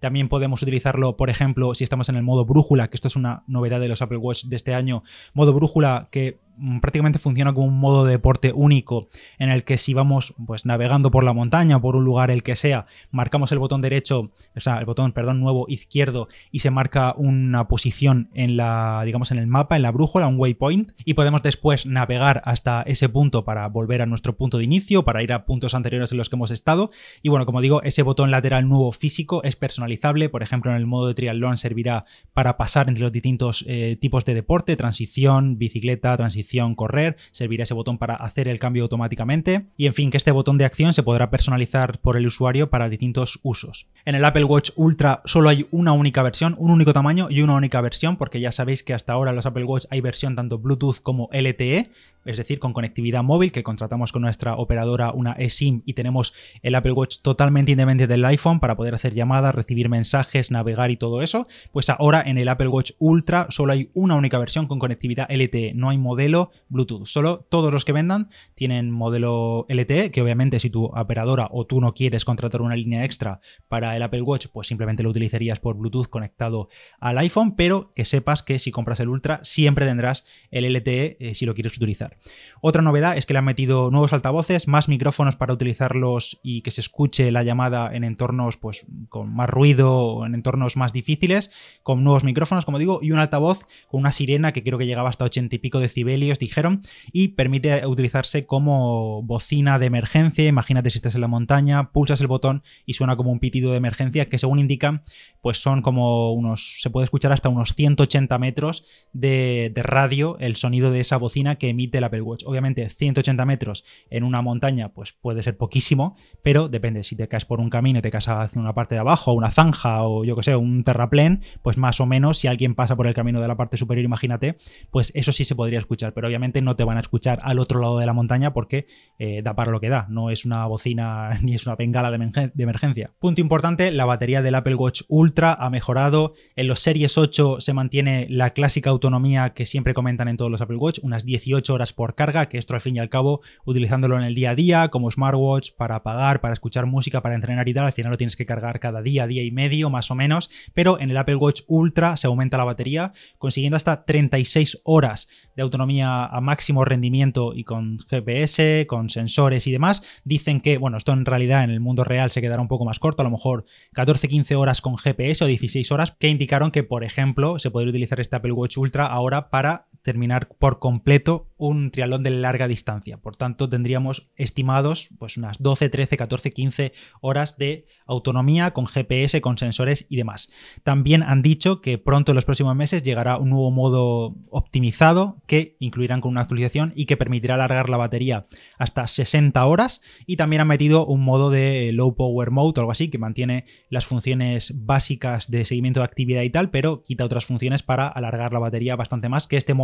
También 0.00 0.28
podemos 0.28 0.51
utilizarlo, 0.60 1.16
por 1.16 1.30
ejemplo, 1.30 1.72
si 1.74 1.84
estamos 1.84 2.08
en 2.08 2.16
el 2.16 2.24
modo 2.24 2.44
brújula, 2.44 2.90
que 2.90 2.96
esto 2.96 3.06
es 3.06 3.14
una 3.14 3.44
novedad 3.46 3.78
de 3.78 3.86
los 3.86 4.02
Apple 4.02 4.18
Watch 4.18 4.46
de 4.46 4.56
este 4.56 4.74
año, 4.74 5.04
modo 5.32 5.54
brújula 5.54 6.08
que 6.10 6.40
prácticamente 6.80 7.18
funciona 7.18 7.52
como 7.52 7.66
un 7.66 7.78
modo 7.78 8.04
de 8.04 8.12
deporte 8.12 8.52
único 8.54 9.08
en 9.38 9.50
el 9.50 9.64
que 9.64 9.78
si 9.78 9.94
vamos 9.94 10.34
pues 10.46 10.66
navegando 10.66 11.10
por 11.10 11.24
la 11.24 11.32
montaña 11.32 11.76
o 11.76 11.80
por 11.80 11.96
un 11.96 12.04
lugar 12.04 12.30
el 12.30 12.42
que 12.42 12.56
sea, 12.56 12.86
marcamos 13.10 13.52
el 13.52 13.58
botón 13.58 13.80
derecho, 13.80 14.30
o 14.54 14.60
sea, 14.60 14.78
el 14.78 14.84
botón, 14.84 15.12
perdón, 15.12 15.40
nuevo 15.40 15.66
izquierdo 15.68 16.28
y 16.50 16.60
se 16.60 16.70
marca 16.70 17.14
una 17.16 17.68
posición 17.68 18.30
en 18.34 18.56
la, 18.56 19.02
digamos, 19.04 19.30
en 19.30 19.38
el 19.38 19.46
mapa, 19.46 19.76
en 19.76 19.82
la 19.82 19.90
brújula, 19.90 20.26
un 20.26 20.38
waypoint 20.38 20.92
y 21.04 21.14
podemos 21.14 21.42
después 21.42 21.86
navegar 21.86 22.42
hasta 22.44 22.82
ese 22.82 23.08
punto 23.08 23.44
para 23.44 23.66
volver 23.68 24.02
a 24.02 24.06
nuestro 24.06 24.36
punto 24.36 24.58
de 24.58 24.64
inicio, 24.64 25.04
para 25.04 25.22
ir 25.22 25.32
a 25.32 25.46
puntos 25.46 25.74
anteriores 25.74 26.12
en 26.12 26.18
los 26.18 26.28
que 26.28 26.36
hemos 26.36 26.50
estado. 26.50 26.90
Y 27.22 27.28
bueno, 27.28 27.46
como 27.46 27.60
digo, 27.60 27.82
ese 27.82 28.02
botón 28.02 28.30
lateral 28.30 28.68
nuevo 28.68 28.92
físico 28.92 29.42
es 29.42 29.56
personalizable, 29.56 30.28
por 30.28 30.42
ejemplo, 30.42 30.70
en 30.70 30.76
el 30.76 30.86
modo 30.86 31.08
de 31.08 31.14
triatlón 31.14 31.56
servirá 31.56 32.04
para 32.32 32.56
pasar 32.56 32.88
entre 32.88 33.02
los 33.02 33.12
distintos 33.12 33.64
eh, 33.66 33.96
tipos 34.00 34.24
de 34.24 34.34
deporte, 34.34 34.76
transición, 34.76 35.58
bicicleta, 35.58 36.16
transición 36.16 36.41
correr, 36.74 37.16
servirá 37.30 37.64
ese 37.64 37.74
botón 37.74 37.98
para 37.98 38.14
hacer 38.14 38.48
el 38.48 38.58
cambio 38.58 38.82
automáticamente 38.84 39.66
y 39.76 39.86
en 39.86 39.94
fin 39.94 40.10
que 40.10 40.16
este 40.16 40.30
botón 40.30 40.58
de 40.58 40.64
acción 40.64 40.94
se 40.94 41.02
podrá 41.02 41.30
personalizar 41.30 41.98
por 42.00 42.16
el 42.16 42.26
usuario 42.26 42.70
para 42.70 42.88
distintos 42.88 43.40
usos. 43.42 43.86
En 44.04 44.14
el 44.14 44.24
Apple 44.24 44.44
Watch 44.44 44.70
Ultra 44.76 45.22
solo 45.24 45.48
hay 45.48 45.66
una 45.70 45.92
única 45.92 46.22
versión, 46.22 46.54
un 46.58 46.70
único 46.70 46.92
tamaño 46.92 47.28
y 47.30 47.42
una 47.42 47.54
única 47.54 47.80
versión 47.80 48.16
porque 48.16 48.40
ya 48.40 48.52
sabéis 48.52 48.82
que 48.82 48.94
hasta 48.94 49.12
ahora 49.12 49.32
los 49.32 49.46
Apple 49.46 49.64
Watch 49.64 49.86
hay 49.90 50.00
versión 50.00 50.36
tanto 50.36 50.58
Bluetooth 50.58 51.00
como 51.02 51.28
LTE, 51.32 51.90
es 52.24 52.36
decir, 52.36 52.58
con 52.58 52.72
conectividad 52.72 53.22
móvil 53.22 53.52
que 53.52 53.62
contratamos 53.62 54.12
con 54.12 54.22
nuestra 54.22 54.56
operadora 54.56 55.12
una 55.12 55.32
eSIM 55.32 55.82
y 55.84 55.94
tenemos 55.94 56.32
el 56.62 56.74
Apple 56.74 56.92
Watch 56.92 57.18
totalmente 57.22 57.72
independiente 57.72 58.12
del 58.12 58.24
iPhone 58.24 58.60
para 58.60 58.76
poder 58.76 58.94
hacer 58.94 59.14
llamadas, 59.14 59.54
recibir 59.54 59.88
mensajes, 59.88 60.50
navegar 60.50 60.90
y 60.90 60.96
todo 60.96 61.22
eso, 61.22 61.46
pues 61.72 61.90
ahora 61.90 62.22
en 62.24 62.38
el 62.38 62.48
Apple 62.48 62.68
Watch 62.68 62.92
Ultra 62.98 63.46
solo 63.50 63.72
hay 63.72 63.90
una 63.94 64.16
única 64.16 64.38
versión 64.38 64.66
con 64.66 64.78
conectividad 64.78 65.28
LTE, 65.30 65.72
no 65.74 65.90
hay 65.90 65.98
modelo 65.98 66.50
Bluetooth, 66.68 67.06
solo 67.06 67.46
todos 67.48 67.72
los 67.72 67.84
que 67.84 67.92
vendan 67.92 68.30
tienen 68.54 68.90
modelo 68.90 69.66
LTE, 69.68 70.10
que 70.10 70.22
obviamente 70.22 70.60
si 70.60 70.70
tu 70.70 70.84
operadora 70.84 71.48
o 71.50 71.66
tú 71.66 71.80
no 71.80 71.94
quieres 71.94 72.24
contratar 72.24 72.62
una 72.62 72.76
línea 72.76 73.04
extra 73.04 73.40
para 73.68 73.96
el 73.96 74.02
Apple 74.02 74.22
Watch, 74.22 74.46
pues 74.52 74.68
simplemente 74.68 75.02
lo 75.02 75.10
utilizarías 75.10 75.60
por 75.60 75.76
Bluetooth 75.76 76.08
conectado 76.08 76.68
al 77.00 77.18
iPhone, 77.18 77.56
pero 77.56 77.92
que 77.94 78.04
sepas 78.04 78.42
que 78.42 78.58
si 78.58 78.70
compras 78.70 79.00
el 79.00 79.08
Ultra 79.08 79.40
siempre 79.42 79.86
tendrás 79.86 80.24
el 80.50 80.72
LTE 80.72 81.16
eh, 81.20 81.34
si 81.34 81.46
lo 81.46 81.54
quieres 81.54 81.76
utilizar. 81.76 82.11
Otra 82.60 82.82
novedad 82.82 83.16
es 83.16 83.26
que 83.26 83.32
le 83.32 83.38
han 83.38 83.44
metido 83.44 83.90
nuevos 83.90 84.12
altavoces, 84.12 84.68
más 84.68 84.88
micrófonos 84.88 85.36
para 85.36 85.52
utilizarlos 85.52 86.38
y 86.42 86.62
que 86.62 86.70
se 86.70 86.80
escuche 86.80 87.30
la 87.32 87.42
llamada 87.42 87.90
en 87.92 88.04
entornos 88.04 88.56
pues, 88.56 88.86
con 89.08 89.34
más 89.34 89.50
ruido 89.50 90.24
en 90.26 90.34
entornos 90.34 90.76
más 90.76 90.92
difíciles, 90.92 91.50
con 91.82 92.04
nuevos 92.04 92.24
micrófonos, 92.24 92.64
como 92.64 92.78
digo, 92.78 93.00
y 93.02 93.10
un 93.10 93.18
altavoz 93.18 93.66
con 93.88 94.00
una 94.00 94.12
sirena 94.12 94.52
que 94.52 94.62
creo 94.62 94.78
que 94.78 94.86
llegaba 94.86 95.08
hasta 95.08 95.24
80 95.24 95.56
y 95.56 95.58
pico 95.58 95.80
decibelios, 95.80 96.38
dijeron, 96.38 96.82
y 97.12 97.28
permite 97.28 97.86
utilizarse 97.86 98.46
como 98.46 99.22
bocina 99.22 99.78
de 99.78 99.86
emergencia. 99.86 100.46
Imagínate 100.46 100.90
si 100.90 100.98
estás 100.98 101.14
en 101.14 101.20
la 101.20 101.28
montaña, 101.28 101.90
pulsas 101.92 102.20
el 102.20 102.26
botón 102.26 102.62
y 102.86 102.94
suena 102.94 103.16
como 103.16 103.32
un 103.32 103.40
pitido 103.40 103.70
de 103.70 103.78
emergencia 103.78 104.28
que 104.28 104.38
según 104.38 104.58
indican, 104.58 105.02
pues 105.40 105.58
son 105.58 105.82
como 105.82 106.32
unos, 106.32 106.80
se 106.80 106.90
puede 106.90 107.04
escuchar 107.04 107.32
hasta 107.32 107.48
unos 107.48 107.74
180 107.74 108.38
metros 108.38 108.84
de 109.12 109.72
radio 109.76 110.36
el 110.38 110.56
sonido 110.56 110.90
de 110.90 111.00
esa 111.00 111.16
bocina 111.16 111.56
que 111.56 111.68
emite 111.68 112.00
Apple 112.04 112.22
Watch. 112.22 112.44
Obviamente 112.46 112.88
180 112.88 113.44
metros 113.44 113.84
en 114.10 114.24
una 114.24 114.42
montaña 114.42 114.90
pues 114.90 115.12
puede 115.12 115.42
ser 115.42 115.56
poquísimo, 115.56 116.16
pero 116.42 116.68
depende, 116.68 117.02
si 117.02 117.16
te 117.16 117.28
caes 117.28 117.44
por 117.44 117.60
un 117.60 117.70
camino 117.70 117.98
y 117.98 118.02
te 118.02 118.10
caes 118.10 118.28
hacia 118.28 118.60
una 118.60 118.74
parte 118.74 118.94
de 118.94 119.00
abajo, 119.00 119.32
una 119.32 119.50
zanja 119.50 120.04
o 120.04 120.24
yo 120.24 120.36
que 120.36 120.42
sé, 120.42 120.56
un 120.56 120.84
terraplén, 120.84 121.42
pues 121.62 121.78
más 121.78 122.00
o 122.00 122.06
menos 122.06 122.38
si 122.38 122.48
alguien 122.48 122.74
pasa 122.74 122.96
por 122.96 123.06
el 123.06 123.14
camino 123.14 123.40
de 123.40 123.48
la 123.48 123.56
parte 123.56 123.76
superior, 123.76 124.04
imagínate, 124.04 124.56
pues 124.90 125.10
eso 125.14 125.32
sí 125.32 125.44
se 125.44 125.54
podría 125.54 125.78
escuchar, 125.78 126.14
pero 126.14 126.26
obviamente 126.26 126.62
no 126.62 126.76
te 126.76 126.84
van 126.84 126.96
a 126.96 127.00
escuchar 127.00 127.38
al 127.42 127.58
otro 127.58 127.80
lado 127.80 127.98
de 127.98 128.06
la 128.06 128.12
montaña 128.12 128.52
porque 128.52 128.86
eh, 129.18 129.42
da 129.42 129.54
para 129.54 129.70
lo 129.70 129.80
que 129.80 129.88
da, 129.88 130.06
no 130.08 130.30
es 130.30 130.44
una 130.44 130.66
bocina 130.66 131.38
ni 131.42 131.54
es 131.54 131.66
una 131.66 131.76
bengala 131.76 132.10
de, 132.10 132.50
de 132.54 132.62
emergencia. 132.62 133.12
Punto 133.18 133.40
importante, 133.40 133.90
la 133.90 134.04
batería 134.04 134.42
del 134.42 134.54
Apple 134.54 134.74
Watch 134.74 135.02
Ultra 135.08 135.54
ha 135.54 135.70
mejorado, 135.70 136.34
en 136.56 136.66
los 136.66 136.80
Series 136.80 137.18
8 137.18 137.60
se 137.60 137.72
mantiene 137.72 138.26
la 138.28 138.50
clásica 138.50 138.90
autonomía 138.90 139.50
que 139.50 139.66
siempre 139.66 139.94
comentan 139.94 140.28
en 140.28 140.36
todos 140.36 140.50
los 140.50 140.60
Apple 140.60 140.76
Watch, 140.76 140.98
unas 141.02 141.24
18 141.24 141.72
horas 141.72 141.91
por 141.92 142.14
carga, 142.14 142.48
que 142.48 142.58
esto 142.58 142.74
al 142.74 142.80
fin 142.80 142.96
y 142.96 142.98
al 142.98 143.08
cabo, 143.08 143.40
utilizándolo 143.64 144.16
en 144.16 144.24
el 144.24 144.34
día 144.34 144.50
a 144.50 144.54
día, 144.54 144.88
como 144.88 145.10
smartwatch, 145.10 145.72
para 145.76 145.96
apagar, 145.96 146.40
para 146.40 146.54
escuchar 146.54 146.86
música, 146.86 147.22
para 147.22 147.34
entrenar 147.34 147.68
y 147.68 147.74
tal, 147.74 147.86
al 147.86 147.92
final 147.92 148.10
lo 148.10 148.18
tienes 148.18 148.36
que 148.36 148.46
cargar 148.46 148.80
cada 148.80 149.02
día, 149.02 149.26
día 149.26 149.42
y 149.42 149.50
medio, 149.50 149.90
más 149.90 150.10
o 150.10 150.14
menos, 150.14 150.50
pero 150.74 151.00
en 151.00 151.10
el 151.10 151.16
Apple 151.16 151.36
Watch 151.36 151.62
Ultra 151.66 152.16
se 152.16 152.26
aumenta 152.26 152.56
la 152.56 152.64
batería, 152.64 153.12
consiguiendo 153.38 153.76
hasta 153.76 154.04
36 154.04 154.80
horas 154.84 155.28
de 155.56 155.62
autonomía 155.62 156.24
a 156.24 156.40
máximo 156.40 156.84
rendimiento 156.84 157.52
y 157.54 157.64
con 157.64 157.98
GPS, 158.08 158.86
con 158.88 159.10
sensores 159.10 159.66
y 159.66 159.72
demás. 159.72 160.02
Dicen 160.24 160.60
que, 160.60 160.78
bueno, 160.78 160.96
esto 160.96 161.12
en 161.12 161.24
realidad 161.24 161.64
en 161.64 161.70
el 161.70 161.80
mundo 161.80 162.04
real 162.04 162.30
se 162.30 162.40
quedará 162.40 162.62
un 162.62 162.68
poco 162.68 162.84
más 162.84 162.98
corto, 162.98 163.22
a 163.22 163.24
lo 163.24 163.30
mejor 163.30 163.64
14-15 163.94 164.56
horas 164.56 164.80
con 164.80 164.96
GPS 164.96 165.44
o 165.44 165.46
16 165.46 165.92
horas, 165.92 166.12
que 166.18 166.28
indicaron 166.28 166.70
que, 166.70 166.82
por 166.82 167.04
ejemplo, 167.04 167.58
se 167.58 167.70
podría 167.70 167.90
utilizar 167.90 168.20
este 168.20 168.36
Apple 168.36 168.52
Watch 168.52 168.78
Ultra 168.78 169.06
ahora 169.06 169.50
para 169.50 169.86
terminar 170.02 170.48
por 170.58 170.78
completo 170.78 171.48
un 171.56 171.90
triatlón 171.92 172.22
de 172.24 172.30
larga 172.30 172.66
distancia. 172.66 173.18
Por 173.18 173.36
tanto, 173.36 173.68
tendríamos 173.68 174.28
estimados 174.36 175.08
pues 175.18 175.36
unas 175.36 175.62
12, 175.62 175.88
13, 175.88 176.16
14, 176.16 176.52
15 176.52 176.92
horas 177.20 177.56
de 177.56 177.86
autonomía 178.04 178.72
con 178.72 178.86
GPS, 178.86 179.40
con 179.40 179.58
sensores 179.58 180.06
y 180.08 180.16
demás. 180.16 180.50
También 180.82 181.22
han 181.22 181.40
dicho 181.40 181.80
que 181.80 181.98
pronto 181.98 182.32
en 182.32 182.36
los 182.36 182.44
próximos 182.44 182.74
meses 182.74 183.02
llegará 183.02 183.36
un 183.38 183.50
nuevo 183.50 183.70
modo 183.70 184.34
optimizado 184.50 185.40
que 185.46 185.76
incluirán 185.78 186.20
con 186.20 186.32
una 186.32 186.40
actualización 186.40 186.92
y 186.96 187.06
que 187.06 187.16
permitirá 187.16 187.54
alargar 187.54 187.88
la 187.88 187.96
batería 187.96 188.46
hasta 188.78 189.06
60 189.06 189.64
horas 189.64 190.00
y 190.26 190.36
también 190.36 190.62
han 190.62 190.68
metido 190.68 191.06
un 191.06 191.22
modo 191.22 191.50
de 191.50 191.92
low 191.92 192.16
power 192.16 192.50
mode 192.50 192.72
o 192.76 192.80
algo 192.80 192.92
así 192.92 193.08
que 193.08 193.18
mantiene 193.18 193.66
las 193.88 194.06
funciones 194.06 194.72
básicas 194.74 195.50
de 195.50 195.64
seguimiento 195.64 196.00
de 196.00 196.04
actividad 196.04 196.42
y 196.42 196.50
tal, 196.50 196.70
pero 196.70 197.04
quita 197.04 197.24
otras 197.24 197.46
funciones 197.46 197.82
para 197.82 198.08
alargar 198.08 198.52
la 198.52 198.58
batería 198.58 198.96
bastante 198.96 199.28
más, 199.28 199.46
que 199.46 199.56
este 199.56 199.74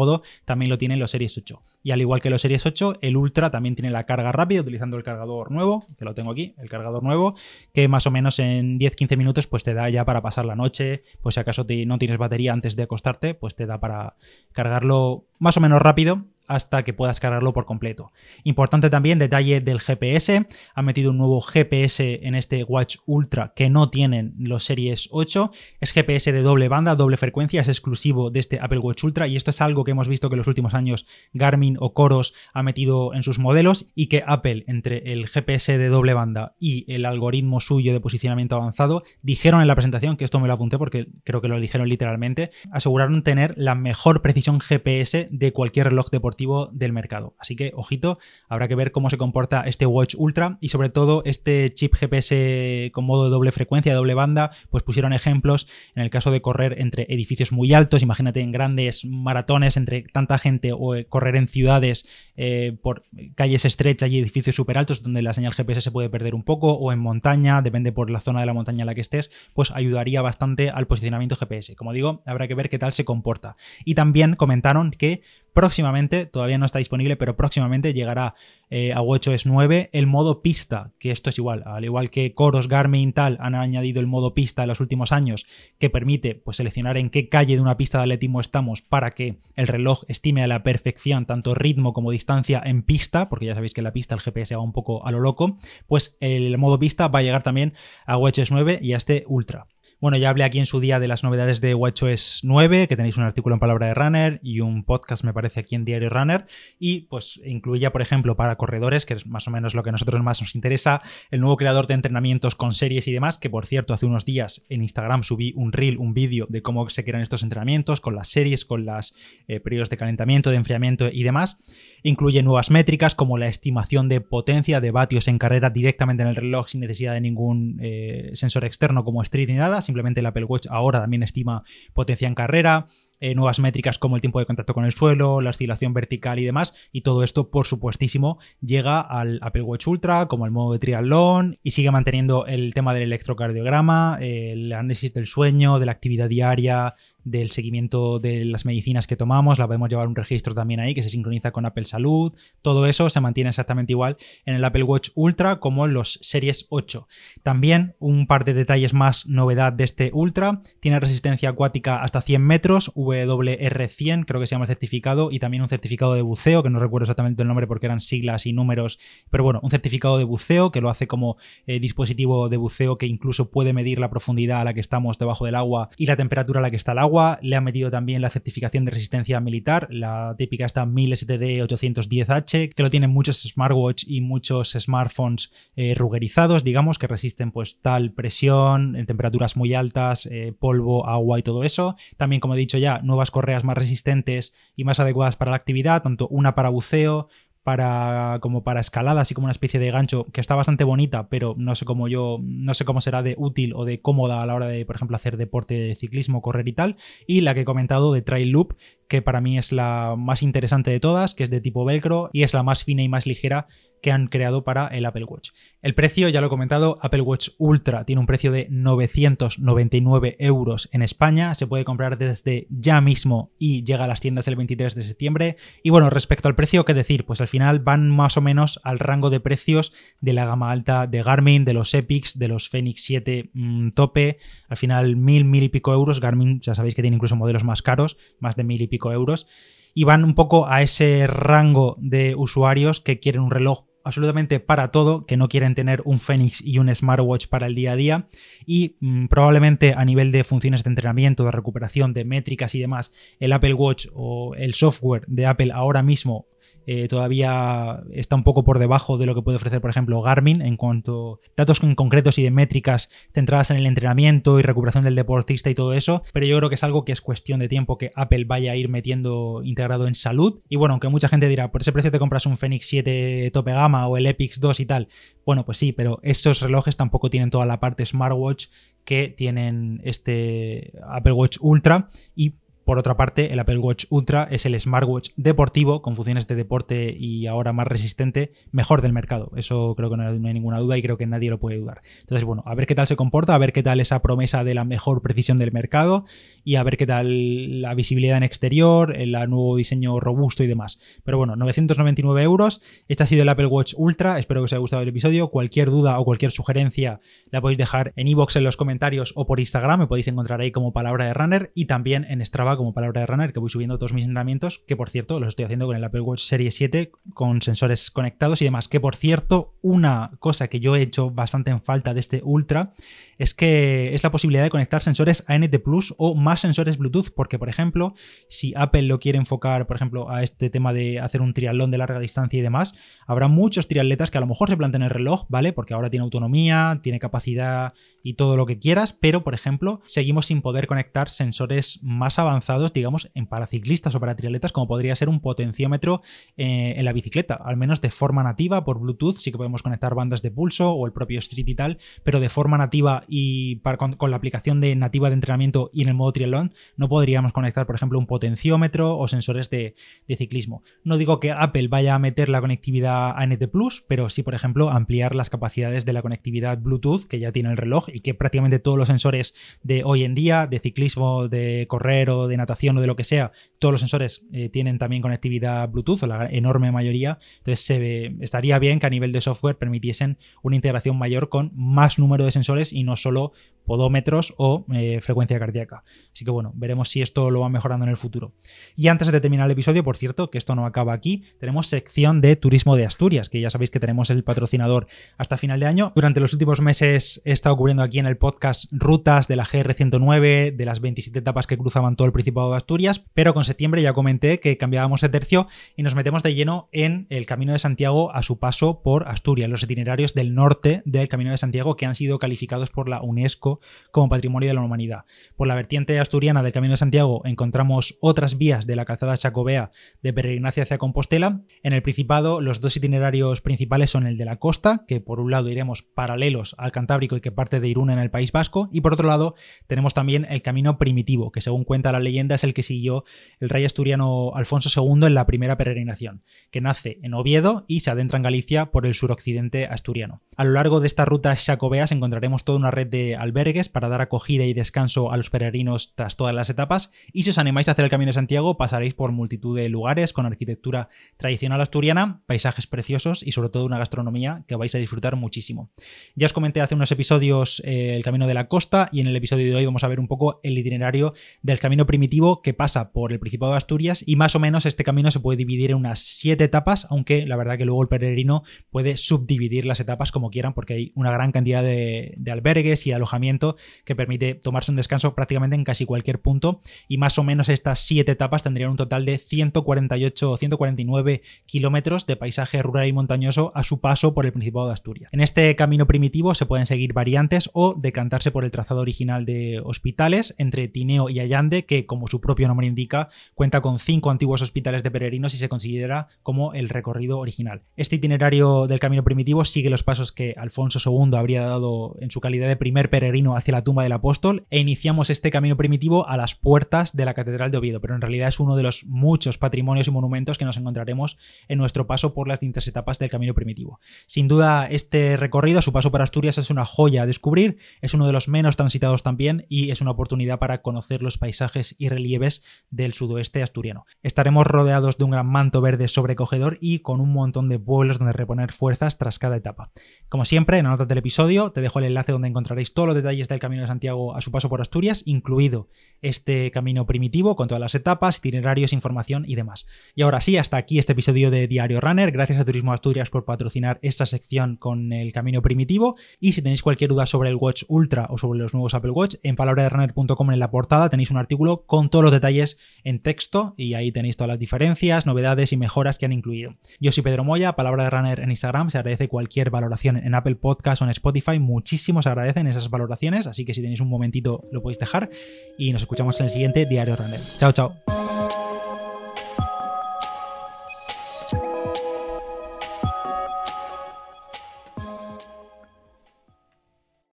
también 0.45 0.71
lo 0.71 0.79
tienen 0.79 0.99
los 0.99 1.11
Series 1.11 1.37
8. 1.37 1.63
Y 1.83 1.91
al 1.91 2.01
igual 2.01 2.21
que 2.21 2.31
los 2.31 2.43
Series 2.43 2.65
8, 2.67 2.99
el 3.01 3.17
Ultra 3.17 3.51
también 3.51 3.75
tiene 3.75 3.91
la 3.91 4.05
carga 4.05 4.33
rápida 4.33 4.61
utilizando 4.61 4.97
el 4.97 5.03
cargador 5.03 5.51
nuevo, 5.51 5.85
que 5.97 6.05
lo 6.05 6.15
tengo 6.15 6.31
aquí, 6.31 6.55
el 6.59 6.69
cargador 6.69 7.03
nuevo, 7.03 7.35
que 7.73 7.89
más 7.89 8.07
o 8.07 8.11
menos 8.11 8.39
en 8.39 8.79
10-15 8.79 9.17
minutos 9.17 9.47
pues 9.47 9.65
te 9.65 9.75
da 9.75 9.89
ya 9.89 10.05
para 10.05 10.23
pasar 10.23 10.45
la 10.45 10.57
noche, 10.57 11.03
pues 11.21 11.35
si 11.35 11.41
acaso 11.41 11.67
no 11.87 11.99
tienes 11.99 12.19
batería 12.19 12.53
antes 12.53 12.77
de 12.77 12.85
acostarte, 12.85 13.35
pues 13.35 13.55
te 13.55 13.67
da 13.67 13.81
para 13.81 14.17
cargarlo 14.53 15.27
más 15.39 15.57
o 15.57 15.61
menos 15.61 15.81
rápido 15.81 16.25
hasta 16.49 16.83
que 16.83 16.93
puedas 16.93 17.21
cargarlo 17.21 17.53
por 17.53 17.67
completo. 17.67 18.11
Importante 18.43 18.91
también, 18.91 19.19
detalle 19.19 19.61
del 19.61 19.81
GPS, 19.81 20.47
han 20.75 20.85
metido 20.85 21.11
un 21.11 21.19
nuevo 21.19 21.41
GPS 21.41 22.27
en 22.27 22.35
este 22.35 22.65
Watch 22.65 22.97
Ultra 23.07 23.53
que 23.55 23.69
no 23.69 23.91
tienen 23.91 24.35
los 24.39 24.65
Series 24.65 25.09
8, 25.13 25.53
es 25.81 25.93
GPS 25.93 26.33
de 26.33 26.43
doble 26.43 26.69
banda, 26.69 26.97
doble 26.97 27.19
frecuencia, 27.19 27.61
es 27.61 27.69
exclusivo 27.69 28.31
de 28.31 28.41
este 28.41 28.59
Apple 28.61 28.79
Watch 28.79 29.05
Ultra 29.05 29.29
y 29.29 29.37
esto 29.37 29.51
es 29.51 29.61
algo 29.61 29.85
que 29.85 29.93
hemos 29.93 30.09
visto 30.09 30.31
que 30.31 30.35
en 30.35 30.39
los 30.39 30.47
últimos 30.47 30.75
años 30.75 31.07
Garmin 31.35 31.77
o 31.79 31.93
Coros 31.93 32.35
ha 32.55 32.63
metido 32.63 33.15
en 33.15 33.23
sus 33.23 33.39
modelos 33.39 33.91
y 33.95 34.07
que 34.07 34.25
Apple 34.27 34.65
entre 34.67 35.13
el 35.13 35.29
GPS 35.29 35.77
de 35.77 35.89
doble 35.89 36.15
banda 36.15 36.55
y 36.59 36.91
el 36.93 37.05
algoritmo 37.05 37.61
suyo 37.61 37.93
de 37.93 38.01
posicionamiento 38.01 38.57
avanzado 38.57 39.03
dijeron 39.23 39.61
en 39.61 39.67
la 39.69 39.75
presentación, 39.75 40.17
que 40.17 40.25
esto 40.25 40.41
me 40.41 40.49
lo 40.49 40.55
apunté 40.55 40.79
porque 40.79 41.09
creo 41.25 41.43
que 41.43 41.49
lo 41.49 41.61
dijeron 41.61 41.89
literalmente, 41.89 42.51
aseguraron 42.73 43.23
tener 43.23 43.55
la 43.59 43.75
mejor 43.75 44.23
precisión 44.23 44.61
GPS 44.61 45.29
de 45.31 45.53
cualquier 45.53 45.89
reloj 45.89 46.09
deportivo 46.11 46.38
del 46.73 46.93
mercado. 46.93 47.35
Así 47.39 47.57
que, 47.57 47.73
ojito, 47.75 48.19
habrá 48.49 48.69
que 48.69 48.75
ver 48.75 48.93
cómo 48.93 49.11
se 49.11 49.19
comporta 49.19 49.63
este 49.63 49.87
Watch 49.87 50.15
Ultra 50.17 50.59
y 50.61 50.69
sobre 50.69 50.89
todo 50.89 51.23
este 51.25 51.73
chip 51.75 51.95
GPS 51.95 52.91
con 52.93 53.05
modo 53.05 53.25
de 53.25 53.31
doble 53.31 53.51
frecuencia, 53.51 53.95
doble 53.95 54.15
banda, 54.15 54.53
pues 54.71 54.85
pusieron 54.85 55.13
ejemplos 55.13 55.67
en 55.95 56.03
el 56.03 56.11
caso 56.11 56.31
de 56.31 56.41
correr 56.41 56.81
entre 56.81 57.07
edificios 57.09 57.51
muy 57.51 57.73
altos, 57.75 58.03
imagínate 58.03 58.41
en 58.41 58.53
grandes 58.53 59.05
maratones 59.05 59.77
entre 59.77 60.03
tanta 60.03 60.39
gente 60.39 60.73
o 60.73 60.95
correr 61.09 61.37
en 61.37 61.49
ciudades 61.49 62.07
eh, 62.37 62.77
por 62.83 63.05
calles 63.35 63.65
estrechas 63.65 64.11
y 64.11 64.19
edificios 64.19 64.55
súper 64.55 64.79
altos 64.79 65.03
donde 65.03 65.23
la 65.23 65.35
señal 65.35 65.55
GPS 65.55 65.81
se 65.81 65.91
puede 65.91 66.09
perder 66.09 66.35
un 66.35 66.45
poco 66.45 66.75
o 66.75 66.93
en 66.93 67.01
montaña, 67.01 67.63
depende 67.63 67.91
por 67.91 68.11
la 68.11 68.21
zona 68.21 68.41
de 68.41 68.47
la 68.47 68.55
montaña 68.55 68.83
en 68.83 68.87
la 68.87 68.95
que 68.95 69.01
estés, 69.01 69.31
pues 69.55 69.71
ayudaría 69.73 70.23
bastante 70.23 70.71
al 70.71 70.87
posicionamiento 70.87 71.37
GPS. 71.37 71.75
Como 71.75 71.93
digo, 71.93 72.23
habrá 72.27 72.47
que 72.47 72.55
ver 72.55 72.69
qué 72.69 72.79
tal 72.79 72.93
se 72.93 73.05
comporta. 73.05 73.57
Y 73.85 73.95
también 73.95 74.37
comentaron 74.37 74.91
que 74.91 75.23
próximamente, 75.59 76.25
todavía 76.25 76.57
no 76.57 76.67
está 76.67 76.79
disponible, 76.79 77.17
pero 77.17 77.35
próximamente 77.35 77.93
llegará 77.93 78.37
eh, 78.71 78.93
a 78.93 79.03
WatchOS 79.03 79.45
9 79.45 79.91
el 79.93 80.07
modo 80.07 80.41
pista, 80.41 80.93
que 81.01 81.11
esto 81.11 81.31
es 81.31 81.39
igual, 81.39 81.65
al 81.67 81.85
igual 81.85 82.11
que 82.11 82.33
Coros, 82.33 82.69
Garmin 82.69 83.13
tal 83.13 83.37
han 83.41 83.57
añadido 83.57 83.99
el 83.99 84.07
modo 84.07 84.35
pista 84.35 84.63
en 84.63 84.69
los 84.69 84.79
últimos 84.79 85.11
años, 85.11 85.47
que 85.81 85.91
permite 85.91 86.37
pues, 86.37 86.59
seleccionar 86.59 86.97
en 86.97 87.11
qué 87.11 87.29
calle 87.29 87.57
de 87.57 87.61
una 87.61 87.77
pista 87.77 87.99
de 87.99 88.05
atletismo 88.05 88.41
estamos 88.41 88.83
para 88.83 89.11
que 89.11 89.41
el 89.57 89.67
reloj 89.67 90.05
estime 90.07 90.45
a 90.45 90.47
la 90.47 90.63
perfección 90.63 91.27
tanto 91.27 91.57
ritmo 91.57 91.93
como 91.93 92.13
distancia 92.13 92.63
en 92.65 92.85
pista, 92.85 93.29
porque 93.29 93.47
ya 93.47 93.57
sabéis 93.57 93.75
que 93.75 93.81
en 93.81 93.87
la 93.87 93.93
pista 93.93 94.15
el 94.15 94.21
GPS 94.21 94.55
va 94.55 94.63
un 94.63 94.73
poco 94.73 95.05
a 95.05 95.11
lo 95.11 95.19
loco, 95.19 95.59
pues 95.89 96.17
el 96.21 96.57
modo 96.57 96.79
pista 96.79 97.09
va 97.09 97.19
a 97.19 97.23
llegar 97.23 97.43
también 97.43 97.75
a 98.07 98.17
WatchOS 98.17 98.53
9 98.53 98.79
y 98.81 98.93
a 98.93 98.97
este 98.97 99.25
Ultra. 99.27 99.67
Bueno, 100.01 100.17
ya 100.17 100.31
hablé 100.31 100.45
aquí 100.45 100.61
en 100.61 100.67
su 100.67 100.79
día 100.79 101.01
de 101.01 101.09
las 101.09 101.25
novedades 101.25 101.61
de 101.61 101.75
WatchOS 101.75 102.43
9, 102.45 102.87
que 102.87 102.97
tenéis 102.97 103.17
un 103.17 103.25
artículo 103.25 103.57
en 103.57 103.59
Palabra 103.59 103.89
de 103.89 103.95
Runner 103.95 104.39
y 104.45 104.61
un 104.61 104.85
podcast, 104.85 105.25
me 105.25 105.35
parece, 105.35 105.59
aquí 105.59 105.75
en 105.75 105.85
Diario 105.85 106.09
Runner. 106.09 106.47
Y 106.79 107.01
pues 107.11 107.41
incluía, 107.45 107.91
por 107.91 108.01
ejemplo, 108.01 108.37
para 108.37 108.55
corredores, 108.55 109.05
que 109.05 109.15
es 109.15 109.27
más 109.27 109.49
o 109.49 109.51
menos 109.51 109.75
lo 109.75 109.83
que 109.83 109.89
a 109.89 109.93
nosotros 109.93 110.23
más 110.23 110.41
nos 110.41 110.55
interesa, 110.55 111.03
el 111.33 111.41
nuevo 111.41 111.57
creador 111.57 111.89
de 111.89 111.95
entrenamientos 111.95 112.55
con 112.55 112.75
series 112.75 113.09
y 113.09 113.13
demás, 113.13 113.39
que 113.39 113.51
por 113.51 113.67
cierto, 113.67 113.93
hace 113.93 114.07
unos 114.07 114.25
días 114.25 114.65
en 114.69 114.83
Instagram 114.83 115.25
subí 115.25 115.53
un 115.57 115.73
reel, 115.73 115.99
un 115.99 116.15
vídeo 116.15 116.47
de 116.49 116.63
cómo 116.63 116.89
se 116.91 117.03
crean 117.03 117.25
estos 117.25 117.43
entrenamientos, 117.43 118.01
con 118.01 118.15
las 118.15 118.29
series, 118.29 118.65
con 118.65 118.85
los 118.87 119.15
eh, 119.49 119.59
periodos 119.59 119.91
de 119.91 119.97
calentamiento, 119.97 120.51
de 120.51 120.59
enfriamiento 120.59 121.09
y 121.13 121.25
demás. 121.25 121.57
Incluye 122.05 122.45
nuevas 122.45 122.71
métricas 122.71 123.17
como 123.17 123.37
la 123.37 123.49
estimación 123.49 124.09
de 124.09 124.21
potencia 124.21 124.81
de 124.81 124.93
vatios 124.93 125.27
en 125.27 125.39
carrera 125.39 125.71
directamente 125.71 126.23
en 126.23 126.29
el 126.29 126.37
reloj 126.37 126.69
sin 126.69 126.83
necesidad 126.83 127.15
de 127.15 127.21
ningún 127.21 127.81
eh, 127.83 128.31
sensor 128.35 128.65
externo 128.65 129.05
como 129.05 129.25
Street 129.25 129.49
ni 129.49 129.57
nada. 129.57 129.83
Simplemente 129.89 130.21
el 130.21 130.27
Apple 130.27 130.45
Watch 130.45 130.67
ahora 130.69 131.01
también 131.01 131.23
estima 131.23 131.65
potencia 131.95 132.29
en 132.29 132.35
carrera. 132.35 132.89
Eh, 133.21 133.35
nuevas 133.35 133.59
métricas 133.59 133.99
como 133.99 134.15
el 134.15 134.21
tiempo 134.21 134.39
de 134.39 134.47
contacto 134.47 134.75
con 134.75 134.85
el 134.85 134.93
suelo, 134.93 135.41
la 135.41 135.51
oscilación 135.51 135.93
vertical 135.93 136.39
y 136.39 136.45
demás. 136.45 136.75
Y 136.93 137.01
todo 137.01 137.25
esto, 137.25 137.51
por 137.51 137.67
supuestísimo, 137.67 138.39
llega 138.61 139.01
al 139.01 139.41
Apple 139.43 139.63
Watch 139.63 139.89
Ultra 139.89 140.27
como 140.27 140.47
el 140.47 140.53
modo 140.53 140.73
de 140.73 140.79
triatlón 140.79 141.59
y 141.65 141.73
sigue 141.73 141.91
manteniendo 141.91 142.47
el 142.47 142.75
tema 142.75 142.95
del 142.95 143.05
electrocardiograma, 143.05 144.19
el 144.21 144.73
análisis 144.73 145.13
del 145.13 145.27
sueño, 145.27 145.81
de 145.81 145.87
la 145.87 145.93
actividad 145.93 146.29
diaria, 146.29 146.95
del 147.31 147.51
seguimiento 147.51 148.19
de 148.19 148.45
las 148.45 148.65
medicinas 148.65 149.07
que 149.07 149.17
tomamos, 149.17 149.59
la 149.59 149.67
podemos 149.67 149.89
llevar 149.89 150.09
un 150.09 150.17
registro 150.17 150.55
también 150.55 150.81
ahí 150.81 150.95
que 150.95 151.03
se 151.03 151.11
sincroniza 151.11 151.51
con 151.51 151.67
Apple 151.67 151.85
Salud, 151.85 152.35
todo 152.63 152.87
eso 152.87 153.11
se 153.11 153.21
mantiene 153.21 153.51
exactamente 153.51 153.93
igual 153.93 154.17
en 154.47 154.55
el 154.55 154.65
Apple 154.65 154.83
Watch 154.83 155.11
Ultra 155.15 155.57
como 155.61 155.85
en 155.85 155.95
los 155.95 156.19
Series 156.23 156.67
8. 156.71 157.07
También 157.43 157.97
un 157.99 158.27
par 158.27 158.45
de 158.45 158.55
detalles 158.55 158.95
más 158.95 159.27
novedad 159.27 159.73
de 159.73 159.85
este 159.85 160.11
Ultra, 160.13 160.63
tiene 160.81 161.01
resistencia 161.01 161.51
acuática 161.51 162.03
hasta 162.03 162.23
100 162.23 162.43
metros, 162.43 162.93
WR100 163.09 164.25
creo 164.27 164.41
que 164.41 164.47
se 164.47 164.55
llama 164.55 164.65
el 164.65 164.69
certificado 164.69 165.31
y 165.31 165.39
también 165.39 165.63
un 165.63 165.69
certificado 165.69 166.15
de 166.15 166.23
buceo, 166.23 166.63
que 166.63 166.71
no 166.71 166.79
recuerdo 166.79 167.05
exactamente 167.05 167.43
el 167.43 167.49
nombre 167.49 167.67
porque 167.67 167.87
eran 167.87 168.01
siglas 168.01 168.47
y 168.47 168.53
números, 168.53 168.99
pero 169.31 169.45
bueno, 169.45 169.61
un 169.63 169.71
certificado 169.71 170.19
de 170.19 170.25
buceo 170.25 170.71
que 170.71 170.81
lo 170.81 170.91
hace 170.91 171.07
como 171.07 171.37
eh, 171.67 171.81
dispositivo 171.81 172.49
de 172.49 172.57
buceo 172.57 172.99
que 172.99 173.07
incluso 173.07 173.51
puede 173.51 173.73
medir 173.73 173.99
la 173.99 174.11
profundidad 174.11 174.61
a 174.61 174.65
la 174.65 174.75
que 174.75 174.81
estamos 174.81 175.19
debajo 175.19 175.45
del 175.47 175.55
agua 175.55 175.91
y 175.97 176.07
la 176.07 176.17
temperatura 176.17 176.61
a 176.61 176.63
la 176.63 176.71
que 176.71 176.77
está 176.77 176.93
el 176.93 176.99
agua 176.99 177.39
le 177.43 177.57
ha 177.57 177.61
metido 177.61 177.91
también 177.91 178.23
la 178.23 178.31
certificación 178.31 178.85
de 178.85 178.93
resistencia 178.93 179.41
militar, 179.41 179.89
la 179.91 180.35
típica 180.37 180.67
está 180.67 180.87
1000 180.87 181.17
STD 181.17 181.63
810H, 181.67 182.75
que 182.75 182.83
lo 182.83 182.91
tienen 182.91 183.11
muchos 183.11 183.43
smartwatch 183.43 184.05
y 184.07 184.21
muchos 184.21 184.73
smartphones 184.79 185.51
eh, 185.77 185.95
rugerizados, 185.95 186.65
digamos, 186.65 186.99
que 186.99 187.07
resisten 187.07 187.51
pues 187.51 187.81
tal 187.81 188.13
presión, 188.13 188.97
en 188.97 189.07
temperaturas 189.07 189.57
muy 189.57 189.75
altas, 189.75 190.27
eh, 190.27 190.53
polvo, 190.59 191.07
agua 191.07 191.39
y 191.39 191.43
todo 191.43 191.65
eso. 191.65 191.97
También, 192.17 192.41
como 192.41 192.55
he 192.55 192.59
dicho 192.59 192.79
ya, 192.79 192.98
nuevas 193.03 193.31
correas 193.31 193.65
más 193.65 193.77
resistentes 193.77 194.55
y 194.77 194.85
más 194.85 195.01
adecuadas 195.01 195.37
para 195.37 195.51
la 195.51 195.57
actividad, 195.57 196.03
tanto 196.03 196.29
una 196.29 196.55
para 196.55 196.69
buceo, 196.69 197.29
para 197.69 198.39
como 198.41 198.65
para 198.65 198.81
escalada, 198.81 199.21
así 199.21 199.35
como 199.35 199.45
una 199.45 199.53
especie 199.53 199.79
de 199.79 199.91
gancho 199.91 200.25
que 200.33 200.41
está 200.41 200.55
bastante 200.55 200.85
bonita, 200.85 201.29
pero 201.29 201.55
no 201.59 201.75
sé 201.75 201.85
cómo 201.85 202.09
yo, 202.09 202.39
no 202.43 202.73
sé 202.73 202.87
cómo 202.87 203.03
será 203.03 203.23
de 203.23 203.35
útil 203.37 203.75
o 203.75 203.85
de 203.85 204.01
cómoda 204.01 204.43
a 204.43 204.47
la 204.47 204.55
hora 204.55 204.69
de, 204.69 204.87
por 204.87 204.97
ejemplo, 204.97 205.17
hacer 205.17 205.37
deporte 205.37 205.75
de 205.75 205.95
ciclismo, 205.95 206.41
correr 206.41 206.67
y 206.67 206.73
tal. 206.73 206.97
Y 207.27 207.43
la 207.43 207.53
que 207.53 207.61
he 207.61 207.65
comentado 207.67 208.15
de 208.15 208.23
Trail 208.23 208.49
Loop, 208.49 208.73
que 209.09 209.23
para 209.23 209.41
mí 209.41 209.59
es 209.59 209.73
la 209.73 210.15
más 210.17 210.43
interesante 210.43 210.91
de 210.91 211.01
todas, 211.01 211.35
que 211.35 211.45
es 211.45 211.51
de 211.51 211.61
tipo 211.61 211.85
velcro 211.85 212.31
y 212.33 212.43
es 212.43 212.55
la 212.55 212.63
más 212.63 212.85
fina 212.85 213.03
y 213.03 213.09
más 213.09 213.27
ligera 213.27 213.67
que 214.03 214.13
han 214.13 214.29
creado 214.29 214.65
para 214.65 214.87
el 214.89 215.05
Apple 215.07 215.25
Watch. 215.25 215.51
El 215.83 215.95
precio, 215.95 216.29
ya 216.29 216.41
lo 216.41 216.49
he 216.49 216.51
comentado, 216.51 216.99
Apple 217.03 217.21
Watch 217.21 217.51
Ultra 217.59 218.05
tiene 218.05 218.21
un 218.21 218.27
precio 218.27 218.53
de 218.53 218.69
999 218.71 220.37
euros 220.39 220.89
en 220.93 221.03
España, 221.03 221.55
se 221.55 221.67
puede 221.67 221.85
comprar 221.85 222.19
desde 222.19 222.67
ya 222.71 223.01
mismo 223.01 223.53
y 223.59 223.85
llega 223.85 224.05
a 224.05 224.09
las 224.09 224.21
tiendas 224.21 224.49
el 224.49 224.57
23 224.57 224.95
de 224.95 225.03
septiembre. 225.03 225.57
Y 225.83 225.91
bueno, 225.91 226.11
respecto 226.11 226.49
al 226.49 226.55
precio, 226.55 226.85
¿qué 226.85 226.95
decir? 226.95 227.25
Pues 227.25 227.41
al 227.41 227.49
final 227.49 227.81
van 227.81 228.11
más 228.11 228.37
o 228.37 228.41
menos 228.41 228.81
al 228.83 228.99
rango 228.99 229.31
de 229.31 229.41
precios 229.41 229.93
de 230.21 230.33
la 230.33 230.47
gama 230.47 230.71
alta 230.71 231.07
de 231.07 231.23
Garmin, 231.23 231.65
de 231.65 231.75
los 231.75 231.95
Epics, 231.95 232.39
de 232.39 232.49
los 232.49 232.69
Fenix 232.69 233.03
7 233.05 233.51
mm, 233.53 233.91
tope, 233.91 234.39
al 234.69 234.77
final 234.77 235.17
mil, 235.17 235.45
mil 235.45 235.63
y 235.63 235.69
pico 235.69 235.93
euros, 235.93 236.21
Garmin 236.21 236.61
ya 236.61 236.75
sabéis 236.75 236.95
que 236.95 237.03
tiene 237.03 237.17
incluso 237.17 237.37
modelos 237.37 237.65
más 237.65 237.83
caros, 237.83 238.17
más 238.41 238.57
de 238.57 238.65
mil 238.65 238.81
y 238.81 238.87
pico 238.87 238.98
euros 239.05 239.47
y 239.95 240.05
van 240.05 240.25
un 240.25 240.35
poco 240.35 240.69
a 240.69 240.83
ese 240.83 241.27
rango 241.27 241.97
de 241.99 242.35
usuarios 242.37 243.01
que 243.01 243.19
quieren 243.19 243.43
un 243.43 243.51
reloj 243.51 243.85
absolutamente 244.05 244.59
para 244.59 244.91
todo, 244.91 245.27
que 245.27 245.37
no 245.37 245.49
quieren 245.49 245.75
tener 245.75 246.03
un 246.05 246.19
Fenix 246.19 246.63
y 246.63 246.79
un 246.79 246.95
smartwatch 246.95 247.47
para 247.49 247.67
el 247.67 247.75
día 247.75 247.93
a 247.93 247.97
día 247.97 248.29
y 248.65 248.97
mm, 249.01 249.27
probablemente 249.27 249.95
a 249.95 250.05
nivel 250.05 250.33
de 250.33 250.45
funciones 250.45 250.83
de 250.83 250.91
entrenamiento, 250.91 251.45
de 251.45 251.51
recuperación, 251.51 252.15
de 252.15 252.25
métricas 252.25 252.75
y 252.75 252.81
demás, 252.81 253.13
el 253.39 253.53
Apple 253.53 253.75
Watch 253.75 254.07
o 254.15 254.55
el 254.55 254.75
software 254.75 255.25
de 255.27 255.47
Apple 255.47 255.73
ahora 255.73 256.03
mismo 256.03 256.47
eh, 256.91 257.07
todavía 257.07 258.03
está 258.13 258.35
un 258.35 258.45
poco 258.45 258.65
por 258.65 258.79
debajo 258.79 259.19
de 259.19 259.27
lo 259.27 259.35
que 259.35 259.43
puede 259.43 259.57
ofrecer, 259.57 259.83
por 259.83 259.91
ejemplo, 259.91 260.23
Garmin 260.23 260.63
en 260.63 260.79
cuanto 260.79 261.35
a 261.45 261.51
datos 261.59 261.81
concretos 261.81 262.39
y 262.39 262.43
de 262.43 262.51
métricas 262.51 263.11
centradas 263.35 263.71
en 263.71 263.77
el 263.77 263.85
entrenamiento 263.85 264.59
y 264.59 264.63
recuperación 264.63 265.05
del 265.05 265.15
deportista 265.15 265.69
y 265.69 265.75
todo 265.75 265.93
eso, 265.93 266.23
pero 266.33 266.47
yo 266.47 266.57
creo 266.57 266.71
que 266.71 266.77
es 266.77 266.85
algo 266.85 267.05
que 267.05 267.13
es 267.13 267.21
cuestión 267.21 267.61
de 267.61 267.69
tiempo 267.69 267.99
que 267.99 268.11
Apple 268.15 268.47
vaya 268.47 268.73
a 268.73 268.77
ir 268.77 268.89
metiendo 268.89 269.61
integrado 269.65 270.09
en 270.09 270.15
salud. 270.15 270.63
Y 270.71 270.77
bueno, 270.77 270.95
aunque 270.95 271.11
mucha 271.11 271.29
gente 271.29 271.47
dirá, 271.47 271.71
por 271.71 271.83
ese 271.83 271.93
precio 271.93 272.11
te 272.11 272.19
compras 272.19 272.47
un 272.47 272.57
Fenix 272.57 272.87
7 272.87 273.51
tope 273.53 273.73
gama 273.73 274.09
o 274.09 274.17
el 274.17 274.25
Epix 274.25 274.59
2 274.59 274.81
y 274.81 274.87
tal. 274.87 275.09
Bueno, 275.45 275.67
pues 275.67 275.77
sí, 275.77 275.93
pero 275.93 276.21
esos 276.23 276.63
relojes 276.63 276.97
tampoco 276.97 277.29
tienen 277.29 277.51
toda 277.51 277.67
la 277.67 277.81
parte 277.81 278.07
smartwatch 278.07 278.69
que 279.05 279.29
tienen 279.29 280.01
este 280.05 280.95
Apple 281.07 281.33
Watch 281.33 281.59
Ultra 281.61 282.09
y 282.35 282.55
por 282.89 282.99
otra 282.99 283.19
parte, 283.19 283.53
el 283.53 283.59
Apple 283.59 283.77
Watch 283.77 284.07
Ultra 284.09 284.49
es 284.51 284.65
el 284.65 284.81
smartwatch 284.81 285.33
deportivo 285.37 286.01
con 286.01 286.17
funciones 286.17 286.47
de 286.47 286.55
deporte 286.55 287.15
y 287.15 287.47
ahora 287.47 287.75
más 287.75 287.87
resistente, 287.87 288.53
mejor 288.73 289.03
del 289.03 289.13
mercado. 289.13 289.53
Eso 289.57 289.95
creo 289.95 290.09
que 290.09 290.17
no 290.17 290.27
hay 290.27 290.55
ninguna 290.55 290.79
duda 290.79 290.97
y 290.97 291.03
creo 291.03 291.19
que 291.19 291.27
nadie 291.27 291.51
lo 291.51 291.61
puede 291.61 291.77
dudar. 291.77 292.01
Entonces, 292.21 292.47
bueno, 292.47 292.63
a 292.65 292.75
ver 292.75 292.87
qué 292.87 292.95
tal 292.95 293.07
se 293.07 293.15
comporta, 293.15 293.55
a 293.55 293.59
ver 293.59 293.75
qué 293.75 293.83
tal 293.83 294.01
esa 294.01 294.23
promesa 294.23 294.65
de 294.65 294.73
la 294.73 294.87
mejor 294.87 295.21
precisión 295.21 295.59
del 295.59 295.71
mercado 295.71 296.25
y 296.65 296.77
a 296.77 296.83
ver 296.83 296.97
qué 296.97 297.07
tal 297.07 297.83
la 297.83 297.93
visibilidad 297.93 298.39
en 298.39 298.43
exterior, 298.43 299.15
el 299.15 299.33
nuevo 299.33 299.77
diseño 299.77 300.19
robusto 300.19 300.65
y 300.65 300.67
demás. 300.67 300.99
Pero 301.25 301.37
bueno, 301.37 301.57
999 301.57 302.43
euros. 302.43 302.81
Este 303.07 303.23
ha 303.23 303.27
sido 303.27 303.43
el 303.43 303.51
Apple 303.51 303.67
Watch 303.67 303.93
Ultra. 303.99 304.39
Espero 304.39 304.63
que 304.63 304.65
os 304.65 304.73
haya 304.73 304.81
gustado 304.81 305.03
el 305.03 305.11
episodio. 305.11 305.49
Cualquier 305.49 305.91
duda 305.91 306.19
o 306.19 306.25
cualquier 306.25 306.53
sugerencia 306.53 307.21
la 307.51 307.61
podéis 307.61 307.77
dejar 307.77 308.15
en 308.17 308.29
iBox 308.29 308.57
en 308.57 308.65
los 308.65 308.79
comentarios 308.79 309.35
o 309.37 309.47
por 309.47 309.61
Instagram. 309.61 310.01
Me 310.01 310.07
podéis 310.07 310.29
encontrar 310.29 310.63
ahí 310.63 310.71
como 310.71 310.95
palabra 310.95 311.27
de 311.27 311.35
runner 311.35 311.71
y 311.75 311.85
también 311.85 312.25
en 312.31 312.41
Strava 312.47 312.78
como 312.79 312.95
palabra 312.95 313.21
de 313.21 313.27
runner, 313.27 313.53
que 313.53 313.61
voy 313.61 313.69
subiendo 313.69 313.99
todos 313.99 314.15
mis 314.15 314.25
entrenamientos, 314.25 314.83
que 314.87 314.97
por 314.97 315.11
cierto 315.11 315.39
los 315.39 315.51
estoy 315.51 315.67
haciendo 315.67 315.87
con 315.87 315.97
el 315.97 316.05
Apple 316.05 316.23
Watch 316.23 316.41
Series 316.41 316.75
7 316.75 317.13
con 317.35 317.61
sensores 317.61 318.11
conectados 318.11 318.63
y 318.63 318.65
demás. 318.65 318.89
Que 318.89 319.01
por 319.01 319.17
cierto, 319.17 319.75
una 319.83 320.31
cosa 320.39 320.69
que 320.69 320.81
yo 320.81 320.97
he 320.97 321.03
hecho 321.03 321.31
bastante 321.31 321.71
en 321.71 321.83
falta 321.83 322.15
de 322.15 322.21
este 322.21 322.41
Ultra 322.43 322.95
es 323.39 323.55
que 323.55 324.15
es 324.15 324.23
la 324.23 324.31
posibilidad 324.31 324.63
de 324.63 324.71
conectar 324.71 325.03
sensores 325.03 325.45
ANT 325.47 325.75
Plus 325.83 326.15
o 326.19 326.35
más 326.35 326.61
sensores 326.61 326.99
Bluetooth, 326.99 327.31
porque 327.35 327.59
por 327.59 327.69
ejemplo, 327.69 328.15
si 328.49 328.73
Apple 328.77 329.03
lo 329.03 329.21
quiere 329.21 329.39
enfocar, 329.39 329.87
por 329.87 329.97
ejemplo, 329.97 330.31
a 330.31 330.43
este 330.43 330.71
tema 330.71 330.93
de 330.93 331.21
hacer 331.21 331.41
un 331.41 331.55
triatlón 331.55 331.91
de 331.91 331.99
larga 331.99 332.19
distancia 332.19 332.59
y 332.59 332.63
demás, 332.63 332.95
habrá 333.27 333.49
muchos 333.49 333.89
triatletas 333.89 334.31
que 334.31 334.39
a 334.39 334.41
lo 334.41 334.47
mejor 334.47 334.69
se 334.69 334.77
planteen 334.77 335.03
el 335.03 335.11
reloj, 335.11 335.47
¿vale? 335.49 335.73
Porque 335.73 335.95
ahora 335.95 336.11
tiene 336.11 336.25
autonomía, 336.25 337.01
tiene 337.03 337.19
capacidad 337.19 337.95
y 338.23 338.35
todo 338.35 338.57
lo 338.57 338.67
que 338.67 338.79
quieras, 338.79 339.13
pero 339.13 339.45
por 339.45 339.55
ejemplo, 339.55 340.03
seguimos 340.07 340.47
sin 340.47 340.61
poder 340.61 340.87
conectar 340.87 341.31
sensores 341.31 342.01
más 342.03 342.39
avanzados, 342.39 342.93
digamos, 342.93 343.31
en 343.35 343.47
paraciclistas 343.47 344.15
o 344.15 344.21
para 344.21 344.35
triatletas, 344.35 344.73
como 344.73 344.89
podría 344.89 345.15
ser 345.17 345.29
un 345.29 345.41
potenciómetro 345.41 346.23
eh, 346.57 346.95
en 346.97 347.05
la 347.05 347.13
bicicleta, 347.13 347.55
al 347.55 347.77
menos 347.77 348.01
de 348.01 348.11
forma 348.11 348.43
nativa 348.43 348.85
por 348.85 348.99
Bluetooth, 348.99 349.37
sí 349.37 349.53
que 349.53 349.59
podemos 349.59 349.83
conectar 349.83 350.15
bandas 350.15 350.43
de 350.43 350.51
pulso 350.51 350.93
o 350.93 351.07
el 351.07 351.13
propio 351.13 351.39
Street 351.39 351.69
y 351.69 351.75
tal, 351.75 351.99
pero 352.25 352.41
de 352.41 352.49
forma 352.49 352.77
nativa 352.77 353.25
y 353.29 353.81
con, 354.17 354.31
la 354.31 354.37
aplicación 354.37 354.81
de 354.81 354.95
nativa 354.97 355.29
de 355.29 355.35
entrenamiento 355.35 355.91
y 355.93 356.03
en 356.03 356.09
el 356.09 356.15
modo 356.15 356.33
triatlón, 356.33 356.75
no 356.97 357.09
podríamos 357.09 357.53
conectar, 357.53 357.87
por 357.87 357.95
ejemplo, 357.95 358.19
un 358.19 358.27
potenciómetro 358.27 359.19
o 359.19 359.29
sensores 359.29 359.71
de, 359.71 359.95
ciclismo. 360.37 360.83
No 361.05 361.17
digo 361.17 361.41
que 361.41 361.51
Apple 361.51 361.89
vaya 361.89 362.15
a 362.15 362.19
meter 362.19 362.49
la 362.49 362.61
conectividad 362.61 363.35
ANT 363.37 363.63
Plus, 363.69 364.05
pero 364.07 364.31
sí, 364.31 364.43
por 364.43 364.55
ejemplo, 364.55 364.91
ampliar 364.91 365.35
las 365.35 365.51
capacidades 365.51 366.05
de 366.05 366.13
la 366.13 366.23
conectividad 366.23 366.79
Bluetooth 366.79 367.25
que 367.27 367.39
ya 367.39 367.53
tiene 367.53 367.71
el 367.71 367.77
reloj 367.77 368.09
y 368.09 368.21
que 368.21 368.35
prácticamente 368.35 368.79
todos 368.79 368.99
los 368.99 369.09
sensores 369.09 369.55
de 369.83 370.03
hoy 370.05 370.25
en 370.25 370.35
día, 370.35 370.67
de 370.67 370.79
ciclismo, 370.79 371.49
de 371.49 371.87
correr 371.89 372.31
o 372.31 372.47
de 372.47 372.57
natación 372.57 372.97
o 372.99 373.01
de 373.01 373.07
lo 373.07 373.17
que 373.17 373.25
sea, 373.25 373.53
todos 373.79 373.93
los 373.93 374.01
sensores 374.01 374.47
eh, 374.53 374.69
tienen 374.69 374.99
también 374.99 375.23
conectividad 375.23 375.89
Bluetooth, 375.89 376.23
o 376.23 376.27
la 376.27 376.47
enorme 376.47 376.93
mayoría. 376.93 377.39
Entonces 377.59 377.85
se 377.85 378.35
estaría 378.41 378.79
bien 378.79 379.01
que 379.01 379.07
a 379.07 379.11
nivel 379.11 379.33
de 379.33 379.41
software 379.41 379.77
permitiesen 379.77 380.39
una 380.63 380.77
integración 380.77 381.19
mayor 381.19 381.49
con 381.49 381.73
más 381.75 382.19
número 382.19 382.45
de 382.45 382.53
sensores 382.53 382.93
y 382.93 383.05
no 383.05 383.17
solo 383.23 383.53
podómetros 383.89 384.55
o 384.59 384.85
eh, 384.93 385.21
frecuencia 385.21 385.59
cardíaca. 385.59 386.05
Así 386.33 386.45
que 386.45 386.53
bueno, 386.53 386.73
veremos 386.77 387.09
si 387.09 387.23
esto 387.23 387.51
lo 387.51 387.61
va 387.61 387.71
mejorando 387.71 388.05
en 388.05 388.11
el 388.11 388.17
futuro. 388.17 388.53
Y 388.95 389.09
antes 389.09 389.33
de 389.33 389.41
terminar 389.41 389.67
el 389.67 389.73
episodio, 389.73 390.05
por 390.05 390.17
cierto, 390.17 390.51
que 390.51 390.59
esto 390.59 390.77
no 390.77 390.87
acaba 390.87 391.15
aquí, 391.15 391.45
tenemos 391.59 391.89
sección 391.89 392.41
de 392.41 392.55
turismo 392.55 392.95
de 392.97 393.07
Asturias, 393.07 393.49
que 393.49 393.61
ya 393.61 393.71
sabéis 393.71 393.91
que 393.91 393.99
tenemos 393.99 394.31
el 394.31 394.45
patrocinador 394.45 395.09
hasta 395.39 395.57
final 395.57 395.81
de 395.81 395.87
año. 395.87 396.13
Durante 396.15 396.39
los 396.39 396.53
últimos 396.53 396.81
meses 396.81 397.41
he 397.45 397.53
estado 397.53 397.77
cubriendo 397.77 398.03
aquí 398.03 398.19
en 398.19 398.27
el 398.27 398.37
podcast 398.37 398.85
rutas 398.93 399.49
de 399.49 399.57
la 399.57 399.65
GR109, 399.65 400.77
de 400.77 400.85
las 400.85 401.01
27 401.01 401.39
etapas 401.39 401.67
que 401.67 401.79
cruzaban 401.79 402.15
todo 402.15 402.27
el 402.27 402.33
Principado 402.33 402.71
de 402.71 402.77
Asturias, 402.77 403.25
pero 403.33 403.55
con 403.55 403.65
septiembre 403.65 404.03
ya 404.03 404.13
comenté 404.13 404.61
que 404.61 404.77
cambiábamos 404.77 405.23
de 405.23 405.31
tercio 405.31 405.67
y 405.97 406.03
nos 406.03 406.15
metemos 406.15 406.43
de 406.43 406.55
lleno 406.55 406.91
en 406.93 407.27
el 407.31 407.47
Camino 407.47 407.73
de 407.73 407.79
Santiago 407.79 408.35
a 408.35 408.43
su 408.43 408.59
paso 408.59 409.01
por 409.03 409.27
Asturias, 409.29 409.71
los 409.71 409.83
itinerarios 409.83 410.35
del 410.35 410.55
norte 410.55 411.01
del 411.07 411.29
Camino 411.29 411.53
de 411.53 411.59
Santiago 411.59 411.97
que 411.97 412.05
han 412.05 412.15
sido 412.15 412.39
calificados 412.39 412.91
por 412.91 413.08
la 413.09 413.23
UNESCO 413.23 413.81
como 414.11 414.29
patrimonio 414.29 414.69
de 414.69 414.75
la 414.75 414.83
humanidad. 414.83 415.25
Por 415.57 415.67
la 415.67 415.75
vertiente 415.75 416.19
asturiana 416.19 416.63
del 416.63 416.73
Camino 416.73 416.93
de 416.93 416.99
Santiago 416.99 417.43
encontramos 417.45 418.17
otras 418.21 418.59
vías 418.59 418.87
de 418.87 418.97
la 418.97 419.05
calzada 419.05 419.37
chacobea 419.37 419.91
de 420.23 420.33
peregrinación 420.33 420.85
hacia 420.85 420.99
Compostela. 420.99 421.63
En 421.83 421.93
el 421.93 422.03
Principado 422.03 422.61
los 422.61 422.81
dos 422.81 422.97
itinerarios 422.97 423.61
principales 423.61 424.11
son 424.11 424.27
el 424.27 424.37
de 424.37 424.45
la 424.45 424.57
costa, 424.57 425.05
que 425.07 425.21
por 425.21 425.41
un 425.41 425.51
lado 425.51 425.69
iremos 425.69 426.03
paralelos 426.03 426.75
al 426.79 426.93
Cantábrico 426.93 427.37
y 427.37 427.41
que 427.41 427.53
parte 427.53 427.81
de 427.81 427.89
Irún 427.89 428.11
en 428.11 428.19
el 428.19 428.31
País 428.31 428.53
Vasco, 428.53 428.89
y 428.93 429.01
por 429.01 429.13
otro 429.13 429.29
lado 429.29 429.55
tenemos 429.87 430.15
también 430.15 430.47
el 430.49 430.63
camino 430.63 430.99
primitivo, 430.99 431.53
que 431.53 431.61
según 431.61 431.85
cuenta 431.85 432.13
la 432.13 432.21
leyenda 432.21 432.55
es 432.55 432.65
el 432.65 432.75
que 432.75 432.83
siguió 432.83 433.25
el 433.61 433.69
rey 433.69 433.85
asturiano 433.85 434.53
Alfonso 434.55 434.89
II 434.95 435.27
en 435.27 435.35
la 435.35 435.47
primera 435.47 435.77
peregrinación, 435.77 436.43
que 436.71 436.81
nace 436.81 437.19
en 437.23 437.35
Oviedo 437.35 437.85
y 437.89 438.01
se 438.01 438.11
adentra 438.11 438.37
en 438.37 438.43
Galicia 438.43 438.91
por 438.91 439.07
el 439.07 439.15
suroccidente 439.15 439.87
asturiano. 439.87 440.43
A 440.57 440.65
lo 440.65 440.73
largo 440.73 441.01
de 441.01 441.07
esta 441.07 441.25
ruta 441.25 441.55
chacobeas 441.55 442.13
encontraremos 442.13 442.65
toda 442.65 442.79
una 442.79 442.91
red 442.99 443.07
de 443.07 443.37
albergues 443.37 443.89
para 443.89 444.09
dar 444.09 444.21
acogida 444.21 444.65
y 444.65 444.75
descanso 444.75 445.31
a 445.31 445.37
los 445.37 445.51
peregrinos 445.51 446.15
tras 446.15 446.37
todas 446.37 446.55
las 446.55 446.71
etapas. 446.71 447.11
Y 447.33 447.45
si 447.45 447.51
os 447.51 447.59
animáis 447.59 447.89
a 447.89 447.93
hacer 447.93 448.05
el 448.05 448.11
Camino 448.11 448.31
de 448.31 448.35
Santiago, 448.35 448.77
pasaréis 448.77 449.15
por 449.15 449.33
multitud 449.33 449.77
de 449.77 449.89
lugares 449.89 450.33
con 450.33 450.47
arquitectura 450.47 451.09
tradicional 451.37 451.81
asturiana, 451.81 452.43
paisajes 452.47 452.87
preciosos 452.87 453.43
y 453.43 453.53
sobre 453.53 453.69
todo 453.69 453.85
una 453.85 453.99
gastronomía 453.99 454.65
que 454.67 454.75
vais 454.75 454.95
a 454.95 454.99
disfrutar 454.99 455.37
muchísimo. 455.37 455.91
Ya 456.35 456.47
os 456.47 456.53
comenté 456.53 456.81
hace 456.81 456.95
unos 456.95 457.13
episodios 457.13 457.83
eh, 457.85 458.17
el 458.17 458.25
Camino 458.25 458.47
de 458.47 458.55
la 458.55 458.69
Costa 458.69 459.09
y 459.13 459.21
en 459.21 459.29
el 459.29 459.37
episodio 459.37 459.67
de 459.67 459.77
hoy 459.77 459.85
vamos 459.85 460.03
a 460.05 460.09
ver 460.09 460.21
un 460.21 460.29
poco 460.29 460.61
el 460.63 460.77
itinerario 460.77 461.35
del 461.63 461.79
camino 461.79 462.07
primitivo 462.07 462.63
que 462.63 462.75
pasa 462.75 463.13
por 463.13 463.33
el 463.33 463.39
Principado 463.39 463.73
de 463.73 463.79
Asturias 463.79 464.25
y 464.27 464.37
más 464.37 464.55
o 464.57 464.59
menos 464.59 464.87
este 464.87 465.05
camino 465.05 465.31
se 465.31 465.41
puede 465.41 465.57
dividir 465.57 465.91
en 465.91 465.99
unas 465.99 466.19
siete 466.19 466.65
etapas, 466.65 467.07
aunque 467.11 467.47
la 467.47 467.57
verdad 467.57 467.79
que 467.79 467.85
luego 467.85 468.03
el 468.03 468.09
peregrino 468.09 468.65
puede 468.91 469.17
subdividir 469.17 469.87
las 469.87 470.01
etapas 470.01 470.33
como 470.33 470.51
quieran 470.51 470.75
porque 470.75 470.95
hay 470.95 471.13
una 471.15 471.31
gran 471.31 471.53
cantidad 471.53 471.83
de, 471.83 472.35
de 472.37 472.51
albergues 472.51 472.88
y 473.07 473.13
alojamientos 473.13 473.77
que 474.05 474.17
permite 474.17 474.55
tomarse 474.55 474.91
un 474.91 474.97
descanso 474.97 475.35
prácticamente 475.35 475.77
en 475.77 475.85
casi 475.85 476.05
cualquier 476.05 476.41
punto 476.41 476.81
y 477.09 477.19
más 477.19 477.39
o 477.39 477.45
menos 477.45 477.69
estas 477.69 478.01
siete 478.01 478.33
etapas 478.33 478.63
tendrían 478.63 478.91
un 478.91 478.97
total 478.97 479.25
de 479.25 479.39
148 479.39 480.51
o 480.51 480.57
149 480.57 481.43
kilómetros 481.67 482.27
de 482.27 482.37
paisaje 482.37 482.83
rural 482.83 483.09
y 483.09 483.13
montañoso 483.13 483.73
a 483.75 483.83
su 483.83 484.01
paso 484.01 484.35
por 484.35 484.47
el 484.47 484.53
Principado 484.53 484.87
de 484.87 484.93
Asturias. 484.95 485.31
En 485.33 485.41
este 485.41 485.75
camino 485.77 486.07
primitivo 486.07 486.55
se 486.55 486.67
pueden 486.67 486.87
seguir 486.87 487.13
variantes 487.13 487.71
o 487.73 487.95
decantarse 487.95 488.51
por 488.51 488.65
el 488.65 488.71
trazado 488.71 489.01
original 489.01 489.45
de 489.45 489.81
hospitales 489.85 490.55
entre 490.59 490.89
Tineo 490.89 491.29
y 491.29 491.41
Allande, 491.41 491.85
que 491.85 492.07
como 492.07 492.29
su 492.29 492.41
propio 492.41 492.69
nombre 492.69 492.87
indica, 492.87 493.29
cuenta 493.55 493.81
con 493.81 493.99
cinco 493.99 494.31
antiguos 494.31 494.63
hospitales 494.63 495.03
de 495.03 495.11
peregrinos 495.11 495.55
y 495.55 495.59
se 495.59 495.69
considera 495.69 496.29
como 496.43 496.73
el 496.75 496.89
recorrido 496.89 497.39
original. 497.39 497.83
Este 497.97 498.17
itinerario 498.17 498.87
del 498.87 499.01
camino 499.01 499.25
primitivo 499.25 499.65
sigue 499.65 499.91
los 499.91 500.03
pasos 500.03 500.33
que 500.33 500.55
Alfonso 500.57 500.99
II 501.05 501.37
habría 501.37 501.63
dado 501.63 502.17
en 502.21 502.31
su 502.31 502.41
calidad 502.41 502.68
de 502.69 502.77
primer 502.77 503.11
peregrino 503.11 503.57
hacia 503.57 503.73
la 503.73 503.83
tumba 503.83 504.03
del 504.03 504.13
apóstol 504.13 504.67
e 504.71 504.79
iniciamos 504.79 505.31
este 505.31 505.51
camino 505.51 505.77
primitivo 505.77 506.29
a 506.29 506.37
las 506.37 506.55
puertas 506.55 507.17
de 507.17 507.25
la 507.25 507.35
Catedral 507.35 507.71
de 507.71 507.79
Oviedo, 507.79 508.01
pero 508.01 508.15
en 508.15 508.21
realidad 508.21 508.49
es 508.49 508.61
uno 508.61 508.77
de 508.77 508.83
los 508.83 509.05
muchos 509.07 509.59
patrimonios 509.59 510.07
y 510.07 510.11
monumentos 510.11 510.59
que 510.59 510.65
nos 510.65 510.77
encontraremos 510.77 511.39
en 511.67 511.79
nuestro 511.79 512.07
paso 512.07 512.35
por 512.35 512.47
las 512.47 512.61
distintas 512.61 512.87
etapas 512.87 513.19
del 513.19 513.31
camino 513.31 513.55
primitivo. 513.55 514.01
Sin 514.27 514.47
duda, 514.47 514.87
este 514.87 515.37
recorrido, 515.37 515.83
su 515.83 515.93
paso 515.93 516.11
por 516.11 516.23
Asturias, 516.23 516.59
es 516.59 516.71
una 516.71 516.85
joya 516.85 517.23
a 517.23 517.27
descubrir, 517.27 517.79
es 518.01 518.15
uno 518.15 518.27
de 518.27 518.33
los 518.33 518.49
menos 518.49 518.77
transitados 518.77 519.23
también 519.23 519.67
y 519.69 519.91
es 519.91 520.01
una 520.01 520.11
oportunidad 520.11 520.59
para 520.59 520.83
conocer 520.83 521.23
los 521.23 521.39
paisajes 521.39 521.97
y 521.99 522.09
relieves 522.09 522.63
del 522.91 523.15
sudoeste 523.15 523.63
asturiano. 523.63 524.05
Estaremos 524.23 524.67
rodeados 524.67 525.19
de 525.19 525.25
un 525.25 525.31
gran 525.31 525.47
manto 525.47 525.81
verde 525.81 526.09
sobrecogedor 526.09 526.79
y 526.81 527.01
con 527.01 527.21
un 527.21 527.33
montón 527.33 527.69
de 527.69 527.79
pueblos 527.79 528.19
donde 528.19 528.33
reponer 528.33 528.73
fuerzas 528.73 529.19
tras 529.19 529.39
cada 529.39 529.57
etapa. 529.57 529.91
Como 530.29 530.45
siempre, 530.45 530.79
en 530.79 530.85
la 530.85 530.97
del 530.97 531.19
episodio 531.19 531.71
te 531.71 531.81
dejo 531.81 531.99
el 531.99 532.07
enlace 532.07 532.33
donde 532.33 532.49
encontraréis 532.59 532.93
todos 532.93 533.07
los 533.07 533.15
detalles 533.15 533.43
está 533.43 533.55
el 533.55 533.61
Camino 533.61 533.83
de 533.83 533.89
Santiago 533.89 534.35
a 534.35 534.41
su 534.41 534.51
paso 534.51 534.69
por 534.69 534.81
Asturias, 534.81 535.23
incluido 535.27 535.89
este 536.21 536.73
camino 536.73 537.07
primitivo 537.07 537.55
con 537.55 537.69
todas 537.69 537.81
las 537.81 537.95
etapas, 537.95 538.39
itinerarios, 538.39 538.93
información 538.93 539.45
y 539.47 539.55
demás. 539.55 539.87
Y 540.17 540.23
ahora 540.23 540.41
sí, 540.41 540.57
hasta 540.57 540.77
aquí 540.77 540.99
este 540.99 541.13
episodio 541.13 541.51
de 541.51 541.69
Diario 541.69 542.01
Runner. 542.01 542.33
Gracias 542.33 542.59
a 542.59 542.65
Turismo 542.65 542.93
Asturias 542.93 543.31
por 543.31 543.45
patrocinar 543.45 544.01
esta 544.03 544.27
sección 544.27 544.77
con 544.77 545.13
el 545.13 545.33
camino 545.33 545.63
primitivo. 545.63 546.17
Y 546.41 546.53
si 546.53 546.63
tenéis 546.63 546.83
cualquier 546.83 547.11
duda 547.11 547.27
sobre 547.27 547.51
el 547.51 547.57
Watch 547.57 547.85
Ultra 547.87 548.27
o 548.31 548.39
sobre 548.39 548.59
los 548.59 548.75
nuevos 548.75 548.95
Apple 548.95 549.13
Watch, 549.13 549.37
en 549.43 549.55
palabraderunner.com 549.55 550.51
en 550.51 550.59
la 550.59 550.71
portada 550.71 551.09
tenéis 551.09 551.31
un 551.31 551.37
artículo 551.37 551.85
con 551.87 552.11
todos 552.11 552.25
los 552.25 552.33
detalles 552.33 552.79
en 553.05 553.21
texto 553.21 553.75
y 553.77 553.95
ahí 553.95 554.11
tenéis 554.11 554.37
todas 554.37 554.49
las 554.49 554.59
diferencias, 554.59 555.27
novedades 555.27 555.73
y 555.73 555.77
mejoras 555.77 556.19
que 556.19 556.27
han 556.27 556.33
incluido. 556.33 556.75
Yo 557.01 557.13
soy 557.13 557.23
Pedro 557.23 557.45
Moya, 557.45 557.77
Palabra 557.77 558.05
de 558.05 558.11
Runner 558.11 558.41
en 558.41 558.51
Instagram. 558.51 558.91
Se 558.91 558.99
agradece 558.99 559.29
cualquier 559.29 559.71
valoración 559.71 560.17
en 560.17 560.35
Apple 560.35 560.57
Podcast 560.57 561.03
o 561.03 561.05
en 561.05 561.11
Spotify. 561.11 561.59
Muchísimos 561.59 562.27
agradecen 562.49 562.67
esas 562.67 562.91
valoraciones 562.91 563.47
así 563.47 563.65
que 563.65 563.75
si 563.75 563.83
tenéis 563.83 564.01
un 564.01 564.09
momentito 564.09 564.65
lo 564.71 564.83
podéis 564.83 564.99
dejar 564.99 565.31
y 565.77 565.93
nos 565.93 566.03
escuchamos 566.03 566.39
en 566.41 566.45
el 566.45 566.51
siguiente 566.51 566.87
Diario 566.87 567.17
Runner. 567.17 567.41
Chao, 567.59 567.73
chao. 567.73 568.28